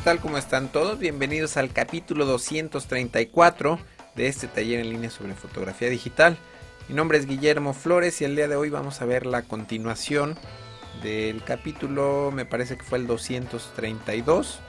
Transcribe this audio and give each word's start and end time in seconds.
¿qué 0.00 0.04
tal? 0.04 0.20
¿Cómo 0.20 0.38
están 0.38 0.68
todos? 0.68 0.98
Bienvenidos 0.98 1.58
al 1.58 1.74
capítulo 1.74 2.24
234 2.24 3.78
de 4.16 4.28
este 4.28 4.48
taller 4.48 4.80
en 4.80 4.88
línea 4.88 5.10
sobre 5.10 5.34
fotografía 5.34 5.90
digital. 5.90 6.38
Mi 6.88 6.94
nombre 6.94 7.18
es 7.18 7.26
Guillermo 7.26 7.74
Flores 7.74 8.18
y 8.22 8.24
el 8.24 8.34
día 8.34 8.48
de 8.48 8.56
hoy 8.56 8.70
vamos 8.70 9.02
a 9.02 9.04
ver 9.04 9.26
la 9.26 9.42
continuación 9.42 10.38
del 11.02 11.44
capítulo, 11.44 12.30
me 12.32 12.46
parece 12.46 12.78
que 12.78 12.82
fue 12.82 12.96
el 12.96 13.06
232, 13.06 14.60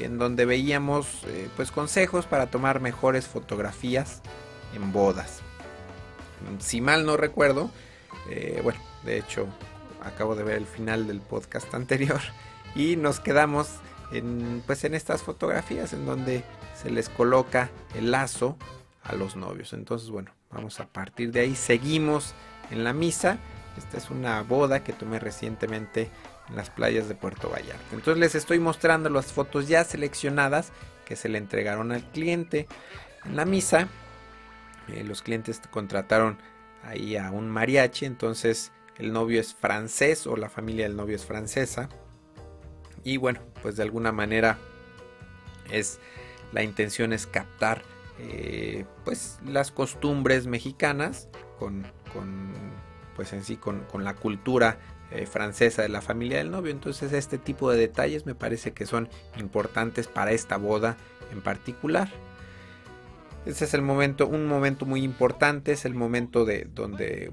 en 0.00 0.18
donde 0.18 0.44
veíamos 0.44 1.22
eh, 1.28 1.48
pues 1.54 1.70
consejos 1.70 2.26
para 2.26 2.46
tomar 2.46 2.80
mejores 2.80 3.28
fotografías 3.28 4.22
en 4.74 4.92
bodas. 4.92 5.38
Si 6.58 6.80
mal 6.80 7.06
no 7.06 7.16
recuerdo, 7.16 7.70
eh, 8.28 8.58
bueno, 8.64 8.80
de 9.04 9.18
hecho 9.18 9.46
acabo 10.02 10.34
de 10.34 10.42
ver 10.42 10.56
el 10.56 10.66
final 10.66 11.06
del 11.06 11.20
podcast 11.20 11.72
anterior 11.76 12.20
y 12.74 12.96
nos 12.96 13.20
quedamos 13.20 13.68
pues 14.66 14.84
en 14.84 14.94
estas 14.94 15.22
fotografías 15.22 15.92
en 15.92 16.06
donde 16.06 16.44
se 16.80 16.90
les 16.90 17.08
coloca 17.08 17.70
el 17.94 18.10
lazo 18.10 18.56
a 19.02 19.14
los 19.14 19.36
novios. 19.36 19.72
Entonces, 19.72 20.10
bueno, 20.10 20.30
vamos 20.50 20.80
a 20.80 20.86
partir 20.86 21.32
de 21.32 21.40
ahí. 21.40 21.54
Seguimos 21.54 22.34
en 22.70 22.84
la 22.84 22.92
misa. 22.92 23.38
Esta 23.76 23.98
es 23.98 24.10
una 24.10 24.42
boda 24.42 24.84
que 24.84 24.92
tomé 24.92 25.18
recientemente 25.18 26.10
en 26.48 26.56
las 26.56 26.70
playas 26.70 27.08
de 27.08 27.14
Puerto 27.14 27.50
Vallarta. 27.50 27.84
Entonces 27.92 28.18
les 28.18 28.34
estoy 28.34 28.58
mostrando 28.58 29.10
las 29.10 29.32
fotos 29.32 29.68
ya 29.68 29.84
seleccionadas 29.84 30.72
que 31.04 31.16
se 31.16 31.28
le 31.28 31.38
entregaron 31.38 31.92
al 31.92 32.04
cliente 32.10 32.68
en 33.24 33.36
la 33.36 33.44
misa. 33.44 33.88
Eh, 34.88 35.04
los 35.04 35.22
clientes 35.22 35.60
contrataron 35.70 36.38
ahí 36.82 37.16
a 37.16 37.30
un 37.30 37.48
mariachi, 37.48 38.04
entonces 38.04 38.72
el 38.96 39.12
novio 39.12 39.40
es 39.40 39.54
francés 39.54 40.26
o 40.26 40.36
la 40.36 40.48
familia 40.48 40.86
del 40.86 40.96
novio 40.96 41.16
es 41.16 41.24
francesa. 41.24 41.88
Y 43.04 43.18
bueno, 43.18 43.40
pues 43.62 43.76
de 43.76 43.82
alguna 43.82 44.12
manera 44.12 44.58
es 45.70 46.00
la 46.52 46.62
intención 46.62 47.12
es 47.12 47.26
captar 47.26 47.82
eh, 48.18 48.84
pues 49.04 49.38
las 49.44 49.70
costumbres 49.72 50.46
mexicanas 50.46 51.28
con, 51.58 51.84
pues 53.16 53.32
en 53.32 53.42
sí 53.42 53.56
con, 53.56 53.84
la 54.04 54.14
cultura 54.14 54.78
eh, 55.10 55.26
francesa 55.26 55.82
de 55.82 55.88
la 55.88 56.00
familia 56.00 56.38
del 56.38 56.50
novio. 56.50 56.70
Entonces 56.70 57.12
este 57.12 57.38
tipo 57.38 57.70
de 57.70 57.78
detalles 57.78 58.24
me 58.24 58.34
parece 58.34 58.72
que 58.72 58.86
son 58.86 59.08
importantes 59.38 60.06
para 60.06 60.32
esta 60.32 60.56
boda 60.56 60.96
en 61.32 61.42
particular. 61.42 62.08
Este 63.46 63.64
es 63.64 63.74
el 63.74 63.82
momento, 63.82 64.26
un 64.26 64.46
momento 64.46 64.86
muy 64.86 65.02
importante, 65.02 65.72
es 65.72 65.84
el 65.84 65.94
momento 65.94 66.44
de 66.44 66.66
donde 66.72 67.30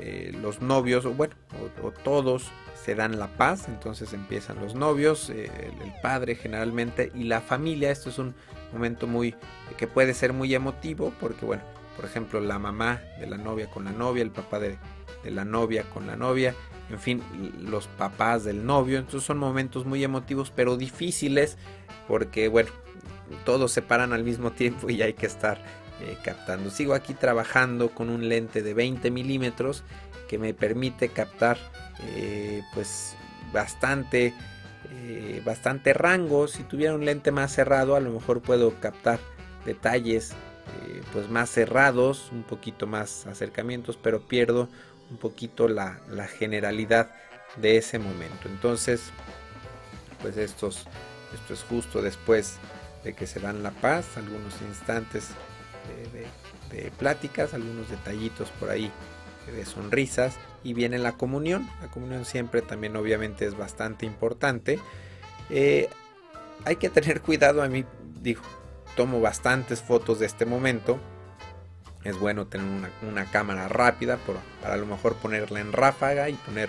eh, 0.00 0.32
los 0.40 0.62
novios, 0.62 1.04
o 1.04 1.12
bueno, 1.12 1.34
o, 1.82 1.90
todos 1.90 2.50
se 2.80 2.94
dan 2.94 3.18
la 3.18 3.28
paz, 3.36 3.68
entonces 3.68 4.12
empiezan 4.12 4.60
los 4.60 4.74
novios, 4.74 5.30
eh, 5.30 5.50
el, 5.82 5.92
padre 6.02 6.36
generalmente 6.36 7.10
y 7.14 7.24
la 7.24 7.40
familia. 7.40 7.90
Esto 7.90 8.10
es 8.10 8.18
un 8.18 8.34
momento 8.72 9.06
muy 9.06 9.34
que 9.76 9.86
puede 9.86 10.14
ser 10.14 10.32
muy 10.32 10.54
emotivo 10.54 11.12
porque 11.20 11.44
bueno, 11.44 11.62
por 11.96 12.04
ejemplo 12.04 12.40
la 12.40 12.58
mamá 12.58 13.02
de 13.18 13.26
la 13.26 13.36
novia 13.36 13.68
con 13.68 13.84
la 13.84 13.92
novia, 13.92 14.22
el 14.22 14.30
papá 14.30 14.60
de, 14.60 14.78
de 15.24 15.30
la 15.30 15.44
novia 15.44 15.82
con 15.90 16.06
la 16.06 16.16
novia, 16.16 16.54
en 16.90 16.98
fin, 17.00 17.22
los 17.60 17.88
papás 17.88 18.44
del 18.44 18.64
novio. 18.64 18.98
Entonces 18.98 19.24
son 19.26 19.38
momentos 19.38 19.84
muy 19.84 20.04
emotivos 20.04 20.52
pero 20.54 20.76
difíciles 20.76 21.58
porque 22.06 22.48
bueno, 22.48 22.70
todos 23.44 23.72
se 23.72 23.82
paran 23.82 24.12
al 24.12 24.24
mismo 24.24 24.52
tiempo 24.52 24.88
y 24.90 25.02
hay 25.02 25.14
que 25.14 25.26
estar 25.26 25.60
eh, 26.00 26.16
captando. 26.22 26.70
Sigo 26.70 26.94
aquí 26.94 27.12
trabajando 27.14 27.90
con 27.90 28.08
un 28.08 28.28
lente 28.28 28.62
de 28.62 28.72
20 28.72 29.10
milímetros 29.10 29.82
que 30.28 30.38
me 30.38 30.54
permite 30.54 31.08
captar 31.08 31.58
eh, 32.00 32.62
pues 32.72 33.16
bastante 33.52 34.32
eh, 34.92 35.42
bastante 35.44 35.92
rango. 35.92 36.46
Si 36.46 36.62
tuviera 36.62 36.94
un 36.94 37.04
lente 37.04 37.32
más 37.32 37.52
cerrado 37.52 37.96
a 37.96 38.00
lo 38.00 38.10
mejor 38.10 38.40
puedo 38.42 38.78
captar 38.80 39.18
detalles 39.64 40.32
pues 41.12 41.28
más 41.28 41.50
cerrados, 41.50 42.28
un 42.30 42.42
poquito 42.42 42.86
más 42.86 43.26
acercamientos, 43.26 43.98
pero 44.00 44.20
pierdo 44.20 44.68
un 45.10 45.16
poquito 45.16 45.66
la, 45.66 46.00
la 46.08 46.28
generalidad 46.28 47.10
de 47.56 47.78
ese 47.78 47.98
momento. 47.98 48.48
Entonces, 48.48 49.10
pues 50.20 50.36
estos, 50.36 50.86
esto 51.34 51.54
es 51.54 51.62
justo 51.64 52.02
después 52.02 52.58
de 53.02 53.14
que 53.14 53.26
se 53.26 53.40
dan 53.40 53.62
la 53.62 53.70
paz, 53.70 54.16
algunos 54.16 54.54
instantes 54.68 55.30
de, 56.70 56.90
pláticas, 56.98 57.54
algunos 57.54 57.88
detallitos 57.88 58.50
por 58.60 58.70
ahí 58.70 58.90
de 59.46 59.64
sonrisas 59.64 60.34
y 60.62 60.74
viene 60.74 60.98
la 60.98 61.12
comunión. 61.12 61.68
La 61.80 61.88
comunión 61.88 62.24
siempre 62.24 62.62
también 62.62 62.96
obviamente 62.96 63.46
es 63.46 63.56
bastante 63.56 64.06
importante. 64.06 64.78
Eh, 65.50 65.88
hay 66.64 66.76
que 66.76 66.90
tener 66.90 67.20
cuidado, 67.22 67.62
a 67.62 67.68
mí 67.68 67.84
digo, 68.20 68.42
tomo 68.96 69.20
bastantes 69.20 69.82
fotos 69.82 70.18
de 70.18 70.26
este 70.26 70.44
momento. 70.44 70.98
Es 72.04 72.18
bueno 72.18 72.46
tener 72.46 72.66
una, 73.02 73.24
cámara 73.30 73.68
rápida 73.68 74.18
para 74.18 74.74
a 74.74 74.76
lo 74.76 74.86
mejor 74.86 75.16
ponerla 75.16 75.60
en 75.60 75.72
ráfaga 75.72 76.28
y 76.28 76.34
poner 76.34 76.68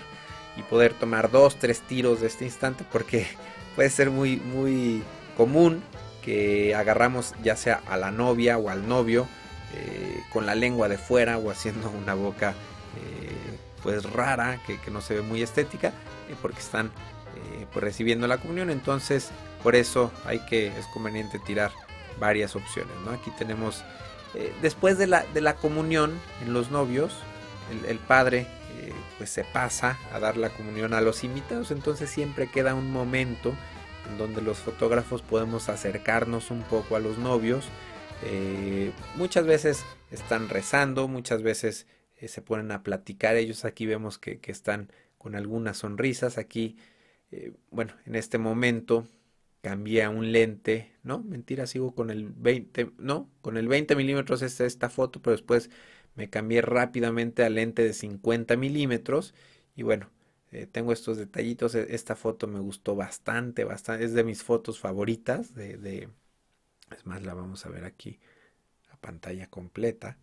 y 0.56 0.62
poder 0.62 0.94
tomar 0.94 1.30
dos, 1.30 1.56
tres 1.56 1.80
tiros 1.80 2.20
de 2.20 2.26
este 2.26 2.44
instante 2.44 2.84
porque 2.90 3.26
puede 3.76 3.90
ser 3.90 4.10
muy, 4.10 4.36
muy 4.36 5.02
común 5.36 5.82
que 6.20 6.74
agarramos 6.74 7.34
ya 7.42 7.56
sea 7.56 7.80
a 7.88 7.96
la 7.96 8.10
novia 8.10 8.58
o 8.58 8.68
al 8.68 8.88
novio 8.88 9.26
eh, 9.74 10.20
con 10.32 10.46
la 10.46 10.54
lengua 10.54 10.88
de 10.88 10.98
fuera 10.98 11.38
o 11.38 11.50
haciendo 11.50 11.90
una 12.02 12.14
boca 12.14 12.50
eh, 12.50 13.58
pues 13.82 14.04
rara 14.04 14.60
que, 14.66 14.78
no 14.90 15.00
se 15.00 15.14
ve 15.14 15.22
muy 15.22 15.42
estética 15.42 15.88
eh, 16.28 16.34
porque 16.40 16.60
están 16.60 16.90
pues 17.72 17.84
recibiendo 17.84 18.26
la 18.26 18.38
comunión 18.38 18.70
entonces 18.70 19.30
por 19.62 19.76
eso 19.76 20.10
hay 20.26 20.40
que 20.40 20.66
es 20.66 20.86
conveniente 20.86 21.38
tirar 21.38 21.70
varias 22.18 22.56
opciones 22.56 22.92
¿no? 23.04 23.12
aquí 23.12 23.30
tenemos 23.38 23.84
después 24.60 24.98
de 24.98 25.06
la, 25.06 25.24
de 25.32 25.40
la 25.40 25.54
comunión 25.54 26.18
en 26.42 26.52
los 26.52 26.70
novios 26.70 27.14
el, 27.70 27.88
el 27.88 27.98
padre 27.98 28.46
pues 29.16 29.30
se 29.30 29.44
pasa 29.44 29.96
a 30.12 30.18
dar 30.18 30.36
la 30.36 30.50
comunión 30.50 30.92
a 30.92 31.00
los 31.00 31.22
invitados 31.22 31.70
entonces 31.70 32.10
siempre 32.10 32.48
queda 32.48 32.74
un 32.74 32.92
momento 32.92 33.50
en 33.50 33.56
donde 34.18 34.42
los 34.42 34.58
fotógrafos 34.58 35.22
podemos 35.22 35.68
acercarnos 35.68 36.50
un 36.50 36.62
poco 36.62 36.96
a 36.96 37.00
los 37.00 37.18
novios. 37.18 37.68
Eh, 38.24 38.92
muchas 39.16 39.46
veces 39.46 39.84
están 40.10 40.48
rezando, 40.48 41.08
muchas 41.08 41.42
veces 41.42 41.86
eh, 42.16 42.28
se 42.28 42.42
ponen 42.42 42.70
a 42.72 42.82
platicar. 42.82 43.36
Ellos 43.36 43.64
aquí 43.64 43.86
vemos 43.86 44.18
que, 44.18 44.40
están 44.46 44.92
con 45.18 45.34
algunas 45.34 45.78
sonrisas. 45.78 46.38
Aquí, 46.38 46.76
eh, 47.30 47.52
bueno, 47.70 47.94
en 48.06 48.14
este 48.14 48.38
momento 48.38 49.06
cambié 49.62 50.02
a 50.04 50.10
un 50.10 50.32
lente, 50.32 50.92
¿no? 51.02 51.22
Mentira, 51.22 51.66
sigo 51.66 51.94
con 51.94 52.10
el 52.10 52.28
20, 52.28 52.92
no, 52.98 53.28
con 53.42 53.56
el 53.56 53.68
20 53.68 53.94
milímetros 53.96 54.42
es 54.42 54.60
esta 54.60 54.88
foto, 54.88 55.20
pero 55.20 55.32
después 55.32 55.70
me 56.14 56.30
cambié 56.30 56.62
rápidamente 56.62 57.44
al 57.44 57.54
lente 57.54 57.82
de 57.82 57.92
50 57.92 58.56
milímetros 58.56 59.34
y 59.76 59.82
bueno, 59.82 60.10
eh, 60.52 60.66
tengo 60.66 60.92
estos 60.92 61.16
detallitos. 61.16 61.74
E, 61.74 61.94
esta 61.94 62.16
foto 62.16 62.46
me 62.46 62.60
gustó 62.60 62.96
bastante, 62.96 63.64
bastante. 63.64 64.04
Es 64.04 64.12
de 64.14 64.24
mis 64.24 64.42
fotos 64.42 64.78
favoritas. 64.80 65.54
De, 65.54 66.08
es 66.92 67.06
más, 67.06 67.22
la 67.22 67.34
vamos 67.34 67.64
a 67.66 67.68
ver 67.70 67.84
aquí 67.84 68.20
a 68.92 68.96
pantalla 68.96 69.48
completa. 69.48 70.18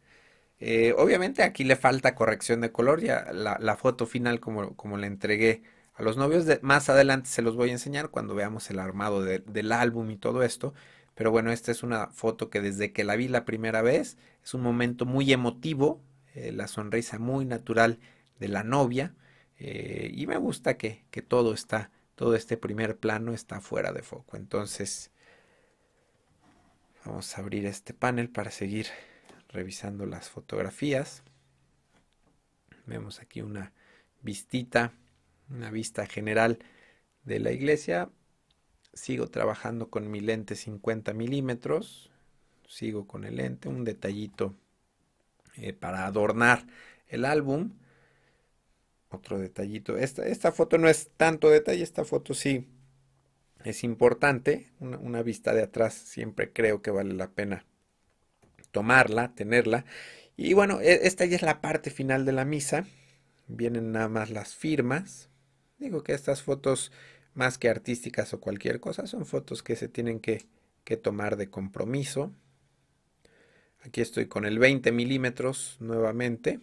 Eh, 0.60 0.94
obviamente 0.98 1.44
aquí 1.44 1.64
le 1.64 1.76
falta 1.76 2.16
corrección 2.16 2.62
de 2.62 2.72
color. 2.72 3.02
Ya 3.02 3.32
la, 3.34 3.78
foto 3.78 4.06
final 4.06 4.40
como, 4.40 4.76
como 4.76 4.98
la 4.98 5.08
entregué 5.08 5.64
a 5.94 6.04
los 6.04 6.18
novios. 6.18 6.46
De, 6.46 6.60
más 6.62 6.90
adelante 6.90 7.30
se 7.30 7.42
los 7.42 7.56
voy 7.56 7.70
a 7.70 7.74
enseñar 7.74 8.10
cuando 8.10 8.36
veamos 8.36 8.70
el 8.70 8.80
armado 8.80 9.24
del 9.24 9.72
álbum 9.72 10.12
y 10.12 10.18
todo 10.18 10.44
esto. 10.44 10.74
Pero 11.16 11.32
bueno, 11.32 11.52
esta 11.52 11.72
es 11.72 11.84
una 11.84 12.08
foto 12.08 12.50
que 12.50 12.62
desde 12.62 12.94
que 12.94 13.04
la 13.04 13.16
vi 13.16 13.28
la 13.28 13.46
primera 13.46 13.82
vez 13.82 14.18
es 14.44 14.54
un 14.54 14.62
momento 14.62 15.06
muy 15.06 15.32
emotivo. 15.34 16.02
Eh, 16.36 16.52
la 16.52 16.68
sonrisa 16.68 17.18
muy 17.18 17.46
natural 17.46 18.00
de 18.40 18.48
la 18.50 18.64
novia. 18.64 19.16
Eh, 19.60 20.12
y 20.14 20.28
me 20.28 20.38
gusta 20.38 20.78
que, 20.78 21.06
todo 21.28 21.54
está, 21.54 21.92
todo 22.16 22.36
este 22.36 22.58
primer 22.58 22.98
plano 22.98 23.34
está 23.34 23.60
fuera 23.62 23.92
de 23.92 24.04
foco. 24.04 24.38
Entonces, 24.38 25.12
vamos 27.06 27.38
a 27.38 27.42
abrir 27.42 27.66
este 27.66 27.94
panel 27.94 28.30
para 28.30 28.52
seguir 28.52 28.88
revisando 29.50 30.06
las 30.06 30.30
fotografías. 30.30 31.24
Vemos 32.86 33.20
aquí 33.20 33.42
una 33.42 33.74
vistita, 34.22 34.94
una 35.50 35.72
vista 35.72 36.06
general 36.06 36.60
de 37.24 37.40
la 37.40 37.52
iglesia. 37.52 38.10
Sigo 38.94 39.28
trabajando 39.28 39.90
con 39.90 40.10
mi 40.10 40.22
lente 40.22 40.56
50 40.56 41.14
milímetros. 41.14 42.12
Sigo 42.68 43.08
con 43.08 43.24
el 43.24 43.38
lente, 43.38 43.70
un 43.70 43.84
detallito 43.84 44.56
eh, 45.56 45.74
para 45.74 46.06
adornar 46.06 46.66
el 47.08 47.26
álbum 47.26 47.72
otro 49.10 49.40
detallito. 49.40 49.98
Esta, 49.98 50.26
esta 50.28 50.52
foto 50.52 50.78
no 50.78 50.88
es 50.90 51.10
tanto 51.18 51.50
detalle, 51.50 51.84
esta 51.84 52.06
foto 52.06 52.34
sí 52.34 52.68
es 53.64 53.84
importante. 53.84 54.72
Una, 54.80 55.22
vista 55.22 55.54
de 55.54 55.64
atrás 55.64 55.94
siempre 55.94 56.52
creo 56.52 56.82
que 56.82 56.92
vale 56.92 57.14
la 57.14 57.32
pena 57.32 57.66
tomarla, 58.72 59.34
tenerla. 59.36 59.86
Y 60.36 60.54
bueno, 60.54 60.80
e, 60.82 61.08
esta 61.08 61.26
ya 61.26 61.36
es 61.36 61.42
la 61.42 61.62
parte 61.62 61.90
final 61.90 62.26
de 62.26 62.32
la 62.34 62.46
misa. 62.46 62.86
Vienen 63.48 63.92
nada 63.92 64.10
más 64.10 64.30
las 64.30 64.56
firmas. 64.56 65.30
Digo 65.80 66.04
que 66.04 66.14
estas 66.14 66.42
fotos 66.42 66.92
más 67.38 67.60
que 67.60 67.70
artísticas 67.70 68.34
o 68.34 68.40
cualquier 68.40 68.80
cosa, 68.80 69.06
son 69.06 69.26
fotos 69.26 69.62
que 69.62 69.76
se 69.76 69.88
tienen 69.88 70.20
que, 70.20 70.48
tomar 71.04 71.36
de 71.36 71.50
compromiso. 71.50 72.34
Aquí 73.82 74.02
estoy 74.02 74.28
con 74.28 74.46
el 74.46 74.58
20 74.58 74.92
milímetros 74.92 75.78
nuevamente. 75.80 76.62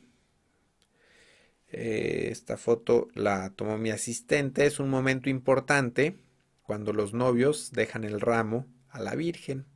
Eh, 1.76 2.28
esta 2.30 2.56
foto 2.56 3.08
la 3.14 3.50
tomó 3.50 3.78
mi 3.78 3.90
asistente. 3.90 4.64
Es 4.64 4.78
un 4.78 4.88
momento 4.88 5.28
importante 5.28 6.16
cuando 6.62 6.92
los 6.92 7.14
novios 7.14 7.72
dejan 7.72 8.04
el 8.04 8.20
ramo 8.20 8.66
a 8.90 9.00
la 9.00 9.16
Virgen 9.16 9.66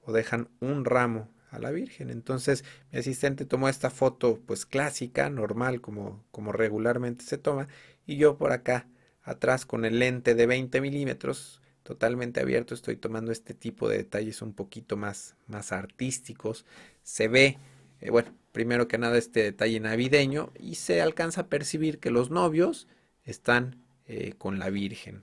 o 0.00 0.10
dejan 0.10 0.48
un 0.58 0.84
ramo 0.84 1.28
a 1.50 1.60
la 1.60 1.70
Virgen. 1.70 2.10
Entonces 2.10 2.64
mi 2.90 2.98
asistente 2.98 3.44
tomó 3.44 3.68
esta 3.68 3.90
foto 3.90 4.40
pues 4.44 4.66
clásica, 4.66 5.30
normal, 5.30 5.80
como, 5.80 6.24
como 6.32 6.50
regularmente 6.50 7.24
se 7.24 7.38
toma, 7.38 7.68
y 8.06 8.16
yo 8.16 8.36
por 8.36 8.50
acá 8.50 8.88
atrás 9.22 9.66
con 9.66 9.84
el 9.84 10.00
lente 10.00 10.34
de 10.34 10.46
20 10.46 10.80
milímetros 10.80 11.60
totalmente 11.84 12.40
abierto 12.40 12.74
estoy 12.74 12.96
tomando 12.96 13.30
este 13.30 13.54
tipo 13.54 13.88
de 13.88 13.98
detalles 13.98 14.42
un 14.42 14.52
poquito 14.52 14.96
más, 14.96 15.36
más 15.46 15.70
artísticos. 15.70 16.64
Se 17.04 17.28
ve, 17.28 17.58
eh, 18.00 18.10
bueno, 18.10 18.34
primero 18.52 18.88
que 18.88 18.98
nada 18.98 19.18
este 19.18 19.42
detalle 19.42 19.80
navideño 19.80 20.52
y 20.58 20.76
se 20.76 21.00
alcanza 21.00 21.42
a 21.42 21.48
percibir 21.48 21.98
que 21.98 22.10
los 22.10 22.30
novios 22.30 22.88
están 23.24 23.82
eh, 24.06 24.34
con 24.38 24.58
la 24.58 24.70
Virgen. 24.70 25.22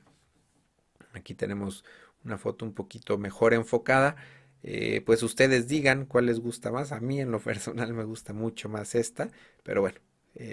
Aquí 1.13 1.33
tenemos 1.33 1.83
una 2.24 2.38
foto 2.38 2.65
un 2.65 2.74
poquito 2.74 3.18
mejor 3.18 3.53
enfocada. 3.53 4.15
Eh, 4.63 5.01
pues 5.06 5.24
ustedes 5.24 5.68
digan 5.68 6.06
cuál 6.06 6.27
les 6.27 6.39
gusta 6.39 6.71
más. 6.71 6.91
A 6.91 7.00
mí 7.00 7.19
en 7.19 7.31
lo 7.31 7.39
personal 7.41 7.94
me 7.94 8.03
gusta 8.03 8.33
mucho 8.33 8.69
más 8.69 8.95
esta, 8.95 9.30
pero 9.63 9.81
bueno, 9.81 10.00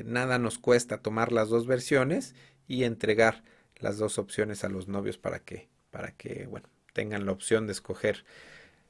nada 0.04 0.38
nos 0.38 0.58
cuesta 0.58 1.02
tomar 1.02 1.30
las 1.30 1.50
dos 1.50 1.66
versiones 1.66 2.34
y 2.66 2.84
entregar 2.84 3.44
las 3.76 3.98
dos 3.98 4.18
opciones 4.18 4.64
a 4.64 4.70
los 4.70 4.88
novios 4.88 5.18
para 5.18 5.40
que, 5.40 5.68
para 5.90 6.12
que 6.12 6.46
bueno, 6.46 6.68
tengan 6.94 7.26
la 7.26 7.32
opción 7.32 7.66
de 7.66 7.72
escoger 7.72 8.24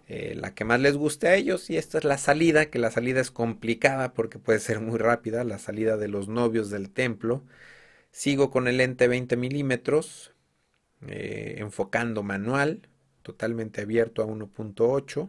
eh, 0.09 0.35
la 0.37 0.55
que 0.55 0.65
más 0.65 0.81
les 0.81 0.97
guste 0.97 1.29
a 1.29 1.35
ellos. 1.35 1.71
Y 1.71 1.77
esta 1.77 1.99
es 1.99 2.05
la 2.05 2.19
salida, 2.19 2.67
que 2.67 2.79
la 2.79 2.91
salida 2.91 3.21
es 3.21 3.31
complicada 3.31 4.15
porque 4.15 4.39
puede 4.39 4.61
ser 4.61 4.81
muy 4.81 4.99
rápida, 4.99 5.45
la 5.45 5.59
salida 5.59 5.97
de 5.97 6.09
los 6.09 6.29
novios 6.29 6.71
del 6.71 6.91
templo. 6.91 7.45
Sigo 8.11 8.51
con 8.51 8.69
el 8.69 8.79
lente 8.79 9.09
20 9.09 9.37
milímetros, 9.37 10.33
enfocando 11.01 12.23
manual, 12.23 12.89
totalmente 13.25 13.81
abierto 13.81 14.23
a 14.23 14.27
1.8 14.27 15.29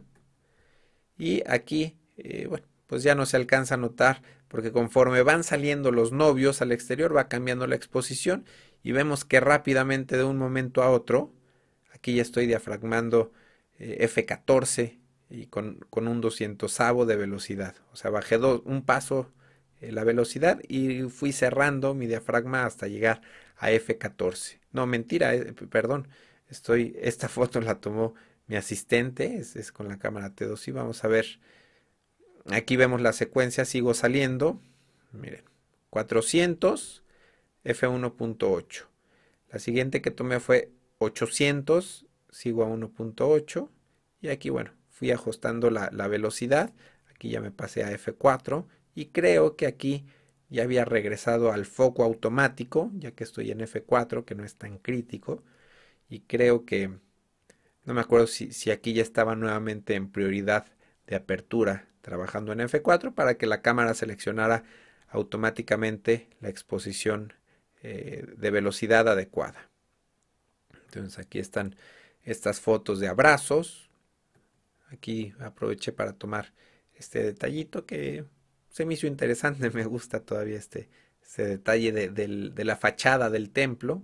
y 1.17 1.41
aquí 1.47 1.97
eh, 2.17 2.45
bueno 2.47 2.67
pues 2.87 3.01
ya 3.01 3.15
no 3.15 3.25
se 3.25 3.37
alcanza 3.37 3.75
a 3.75 3.77
notar 3.77 4.21
porque 4.47 4.71
conforme 4.71 5.23
van 5.23 5.43
saliendo 5.43 5.91
los 5.91 6.11
novios 6.11 6.61
al 6.61 6.71
exterior 6.71 7.15
va 7.15 7.29
cambiando 7.29 7.65
la 7.65 7.75
exposición 7.75 8.45
y 8.83 8.91
vemos 8.91 9.25
que 9.25 9.39
rápidamente 9.39 10.17
de 10.17 10.23
un 10.23 10.37
momento 10.37 10.83
a 10.83 10.91
otro 10.91 11.33
aquí 11.93 12.15
ya 12.15 12.21
estoy 12.21 12.45
diafragmando 12.45 13.31
eh, 13.79 14.07
F14 14.07 14.97
y 15.29 15.47
con, 15.47 15.85
un 15.91 16.21
200 16.21 16.77
de 17.07 17.15
velocidad 17.15 17.75
o 17.91 17.95
sea 17.95 18.11
bajé 18.11 18.37
un 18.37 18.83
paso 18.83 19.31
eh, 19.81 19.91
la 19.91 20.03
velocidad 20.03 20.59
y 20.67 21.03
fui 21.03 21.31
cerrando 21.31 21.93
mi 21.93 22.07
diafragma 22.07 22.65
hasta 22.65 22.87
llegar 22.87 23.21
a 23.57 23.71
F14 23.71 24.59
no 24.71 24.85
mentira 24.85 25.33
perdón 25.69 26.07
Estoy, 26.49 26.95
esta 27.01 27.27
foto 27.27 27.61
la 27.61 27.75
tomó 27.75 28.13
mi 28.47 28.55
asistente, 28.55 29.37
es, 29.37 29.71
con 29.71 29.87
la 29.87 29.97
cámara 29.97 30.35
T2 30.35 30.67
y 30.67 30.71
vamos 30.71 31.03
a 31.03 31.07
ver. 31.07 31.39
Aquí 32.51 32.75
vemos 32.75 33.01
la 33.01 33.13
secuencia, 33.13 33.65
sigo 33.65 33.93
saliendo. 33.93 34.61
Miren, 35.11 35.43
400, 35.89 37.03
F1.8. 37.63 38.85
La 39.51 39.59
siguiente 39.59 40.01
que 40.01 40.11
tomé 40.11 40.39
fue 40.39 40.71
800, 40.99 42.04
sigo 42.35 42.63
a 42.63 42.67
1.8. 42.67 43.69
Y 44.21 44.27
aquí, 44.27 44.49
bueno, 44.49 44.71
fui 44.89 45.11
ajustando 45.11 45.69
la, 45.69 45.89
la 45.91 46.07
velocidad. 46.07 46.73
Aquí 47.09 47.29
ya 47.29 47.41
me 47.41 47.51
pasé 47.51 47.83
a 47.83 47.91
F4 47.91 48.65
y 48.93 49.07
creo 49.07 49.55
que 49.55 49.67
aquí 49.67 50.05
ya 50.49 50.63
había 50.63 50.85
regresado 50.85 51.51
al 51.51 51.65
foco 51.65 52.03
automático, 52.03 52.91
ya 52.95 53.11
que 53.11 53.23
estoy 53.23 53.51
en 53.51 53.59
F4, 53.59 54.25
que 54.25 54.35
no 54.35 54.43
es 54.43 54.55
tan 54.55 54.77
crítico 54.77 55.43
y 56.09 56.21
creo 56.21 56.65
que 56.65 56.91
no 57.83 57.93
me 57.93 58.01
acuerdo 58.01 58.27
si, 58.27 58.51
si, 58.51 58.71
aquí 58.71 58.93
ya 58.93 59.01
estaba 59.01 59.35
nuevamente 59.35 59.95
en 59.95 60.11
prioridad 60.11 60.65
de 61.07 61.15
apertura 61.15 61.87
trabajando 62.01 62.51
en 62.51 62.59
F4 62.59 63.13
para 63.13 63.35
que 63.37 63.47
la 63.47 63.61
cámara 63.61 63.93
seleccionara 63.93 64.63
automáticamente 65.07 66.29
la 66.41 66.49
exposición 66.49 67.33
eh, 67.81 68.25
de 68.37 68.51
velocidad 68.51 69.07
adecuada. 69.07 69.69
Entonces 70.85 71.19
aquí 71.19 71.39
están 71.39 71.75
estas 72.25 72.59
fotos 72.59 72.99
de 72.99 73.07
abrazos. 73.07 73.89
Aquí 74.89 75.33
aproveché 75.39 75.91
para 75.91 76.13
tomar 76.13 76.53
este 76.93 77.23
detallito 77.23 77.85
que 77.85 78.25
se 78.69 78.85
me 78.85 78.95
hizo 78.95 79.07
interesante. 79.07 79.69
Me 79.71 79.85
gusta 79.85 80.19
todavía 80.19 80.57
este, 80.57 80.89
este 81.21 81.45
detalle 81.45 81.91
de 81.91 82.65
la 82.65 82.75
fachada 82.75 83.29
del 83.29 83.51
templo. 83.51 84.03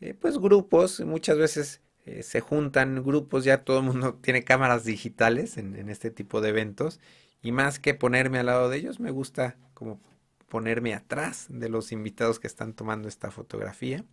Eh, 0.00 0.14
pues 0.14 0.38
grupos, 0.38 1.00
muchas 1.00 1.38
veces 1.38 1.80
eh, 2.06 2.22
se 2.22 2.40
juntan 2.40 3.02
grupos, 3.04 3.44
ya 3.44 3.64
todo 3.64 3.78
el 3.80 3.84
mundo 3.84 4.14
tiene 4.22 4.44
cámaras 4.44 4.84
digitales 4.84 5.56
en, 5.58 5.88
este 5.88 6.10
tipo 6.10 6.40
de 6.40 6.50
eventos 6.50 7.00
y 7.42 7.52
más 7.52 7.78
que 7.78 7.94
ponerme 7.94 8.38
al 8.38 8.46
lado 8.46 8.68
de 8.68 8.78
ellos, 8.78 9.00
me 9.00 9.10
gusta 9.10 9.56
como 9.74 10.00
ponerme 10.48 10.94
atrás 10.94 11.46
de 11.50 11.68
los 11.68 11.92
invitados 11.92 12.40
que 12.40 12.46
están 12.46 12.74
tomando 12.74 13.08
esta 13.08 13.30
fotografía. 13.30 14.04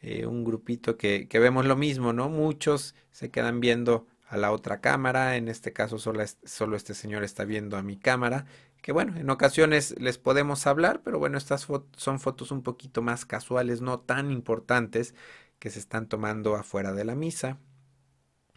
Eh, 0.00 0.26
un 0.26 0.44
grupito 0.44 0.96
que, 0.96 1.28
vemos 1.32 1.66
lo 1.66 1.76
mismo, 1.76 2.12
¿no? 2.12 2.28
Muchos 2.28 2.94
se 3.10 3.30
quedan 3.30 3.60
viendo 3.60 4.06
a 4.26 4.36
la 4.36 4.52
otra 4.52 4.80
cámara, 4.80 5.36
en 5.36 5.48
este 5.48 5.72
caso 5.72 5.98
solo, 5.98 6.22
solo 6.44 6.76
este 6.76 6.94
señor 6.94 7.24
está 7.24 7.44
viendo 7.44 7.76
a 7.76 7.82
mi 7.82 7.98
cámara 7.98 8.46
que 8.80 8.92
bueno, 8.92 9.16
en 9.16 9.28
ocasiones 9.30 9.94
les 10.00 10.18
podemos 10.18 10.66
hablar, 10.66 11.02
pero 11.02 11.18
bueno, 11.18 11.38
estas 11.38 11.66
son 11.96 12.20
fotos 12.20 12.50
un 12.50 12.62
poquito 12.62 13.02
más 13.02 13.26
casuales, 13.26 13.80
no 13.80 14.00
tan 14.00 14.30
importantes, 14.30 15.14
que 15.58 15.70
se 15.70 15.78
están 15.78 16.08
tomando 16.08 16.56
afuera 16.56 16.92
de 16.92 17.04
la 17.04 17.14
misa. 17.14 17.58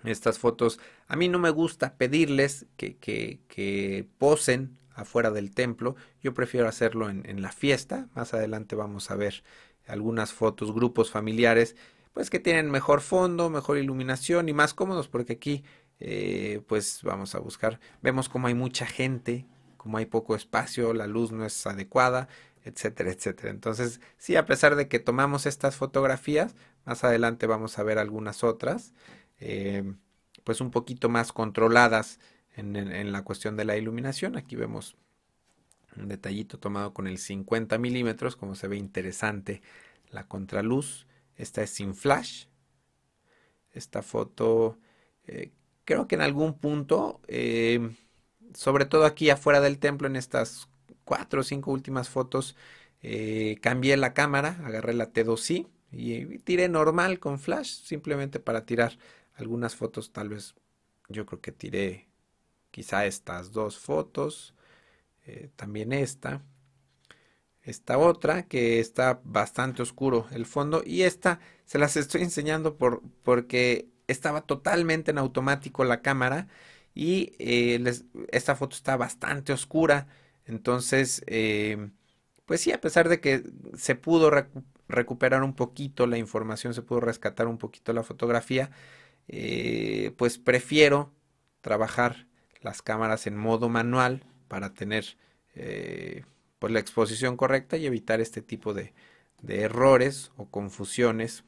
Estas 0.05 0.39
fotos, 0.39 0.79
a 1.07 1.15
mí 1.15 1.27
no 1.27 1.39
me 1.39 1.49
gusta 1.49 1.95
pedirles 1.97 2.65
que, 2.77 2.97
que, 2.97 4.07
posen 4.17 4.77
afuera 4.95 5.31
del 5.31 5.51
templo, 5.51 5.95
yo 6.21 6.33
prefiero 6.33 6.67
hacerlo 6.67 7.09
en, 7.09 7.41
la 7.41 7.51
fiesta, 7.51 8.09
más 8.13 8.33
adelante 8.33 8.75
vamos 8.75 9.11
a 9.11 9.15
ver 9.15 9.43
algunas 9.87 10.33
fotos, 10.33 10.73
grupos 10.73 11.11
familiares, 11.11 11.75
pues 12.13 12.29
que 12.29 12.39
tienen 12.39 12.71
mejor 12.71 13.01
fondo, 13.01 13.49
mejor 13.49 13.77
iluminación 13.77 14.49
y 14.49 14.53
más 14.53 14.73
cómodos, 14.73 15.07
porque 15.07 15.33
aquí 15.33 15.63
eh, 15.99 16.61
pues 16.67 17.01
vamos 17.03 17.35
a 17.35 17.39
buscar, 17.39 17.79
vemos 18.01 18.29
como 18.29 18.47
hay 18.47 18.53
mucha 18.53 18.85
gente 18.85 19.45
como 19.83 19.97
hay 19.97 20.05
poco 20.05 20.33
espacio, 20.33 20.93
la 20.93 21.07
luz 21.07 21.33
no 21.33 21.45
es 21.45 21.67
adecuada, 21.67 22.29
etcétera, 22.63 23.11
etcétera. 23.11 23.49
Entonces, 23.49 23.99
sí, 24.17 24.37
a 24.37 24.45
pesar 24.45 24.77
de 24.77 24.87
que 24.87 24.99
tomamos 24.99 25.45
estas 25.45 25.75
fotografías, 25.75 26.55
más 26.85 27.03
adelante 27.03 27.47
vamos 27.47 27.77
a 27.77 27.83
ver 27.83 27.99
algunas 27.99 28.45
otras, 28.45 28.93
eh, 29.41 29.83
pues 30.45 30.61
un 30.61 30.71
poquito 30.71 31.09
más 31.09 31.33
controladas 31.33 32.21
en, 32.55 33.11
la 33.11 33.23
cuestión 33.25 33.57
de 33.57 33.65
la 33.65 33.75
iluminación. 33.75 34.37
Aquí 34.37 34.55
vemos 34.55 34.95
un 35.97 36.07
detallito 36.07 36.59
tomado 36.59 36.93
con 36.93 37.07
el 37.07 37.17
50 37.17 37.77
milímetros, 37.77 38.35
como 38.35 38.55
se 38.55 38.67
ve 38.67 38.77
interesante 38.77 39.61
la 40.09 40.27
contraluz. 40.27 41.07
Esta 41.35 41.63
es 41.63 41.71
sin 41.71 41.95
flash. 41.95 42.45
Esta 43.71 44.01
foto, 44.01 44.77
eh, 45.27 45.51
creo 45.85 46.07
que 46.07 46.15
en 46.15 46.21
algún 46.21 46.57
punto... 46.57 47.21
Eh, 47.27 47.89
sobre 48.55 48.85
todo 48.85 49.05
aquí 49.05 49.29
afuera 49.29 49.61
del 49.61 49.79
templo, 49.79 50.07
en 50.07 50.15
estas 50.15 50.67
cuatro 51.05 51.41
o 51.41 51.43
cinco 51.43 51.71
últimas 51.71 52.09
fotos, 52.09 52.55
eh, 53.01 53.57
cambié 53.61 53.97
la 53.97 54.13
cámara, 54.13 54.59
agarré 54.63 54.93
la 54.93 55.11
T2i 55.11 55.67
y 55.91 56.39
tiré 56.39 56.69
normal 56.69 57.19
con 57.19 57.39
flash, 57.39 57.83
simplemente 57.83 58.39
para 58.39 58.65
tirar 58.65 58.97
algunas 59.35 59.75
fotos, 59.75 60.11
tal 60.11 60.29
vez 60.29 60.55
yo 61.09 61.25
creo 61.25 61.41
que 61.41 61.51
tiré 61.51 62.07
quizá 62.71 63.05
estas 63.05 63.51
dos 63.51 63.77
fotos, 63.77 64.55
eh, 65.25 65.49
también 65.55 65.93
esta, 65.93 66.41
esta 67.61 67.97
otra 67.97 68.43
que 68.43 68.79
está 68.79 69.21
bastante 69.23 69.81
oscuro 69.81 70.27
el 70.31 70.45
fondo 70.45 70.83
y 70.85 71.03
esta 71.03 71.39
se 71.65 71.79
las 71.79 71.95
estoy 71.95 72.23
enseñando 72.23 72.77
por, 72.77 73.01
porque 73.23 73.87
estaba 74.07 74.41
totalmente 74.41 75.11
en 75.11 75.17
automático 75.17 75.85
la 75.85 76.01
cámara 76.01 76.47
y 76.93 77.33
eh, 77.39 77.81
esta 78.31 78.55
foto 78.55 78.75
está 78.75 78.97
bastante 78.97 79.53
oscura. 79.53 80.07
Entonces, 80.45 81.23
eh, 81.27 81.89
pues 82.45 82.61
sí, 82.61 82.71
a 82.73 82.81
pesar 82.81 83.09
de 83.09 83.21
que 83.21 83.43
se 83.77 83.95
pudo 83.95 84.29
recuperar 84.89 85.43
un 85.43 85.55
poquito 85.55 86.05
la 86.07 86.17
información, 86.17 86.73
se 86.73 86.81
pudo 86.81 86.99
rescatar 86.99 87.47
un 87.47 87.57
poquito 87.57 87.93
la 87.93 88.03
fotografía, 88.03 88.71
pues 90.17 90.37
prefiero 90.37 91.13
trabajar 91.61 92.27
las 92.61 92.81
cámaras 92.81 93.25
en 93.27 93.37
modo 93.37 93.69
manual 93.69 94.25
para 94.53 94.75
tener 94.75 95.17
pues 96.59 96.71
la 96.71 96.79
exposición 96.79 97.37
correcta 97.37 97.75
y 97.75 97.87
evitar 97.87 98.21
este 98.21 98.43
tipo 98.43 98.75
de, 98.75 98.93
de 99.41 99.61
errores 99.61 100.31
o 100.37 100.45
confusiones 100.45 101.43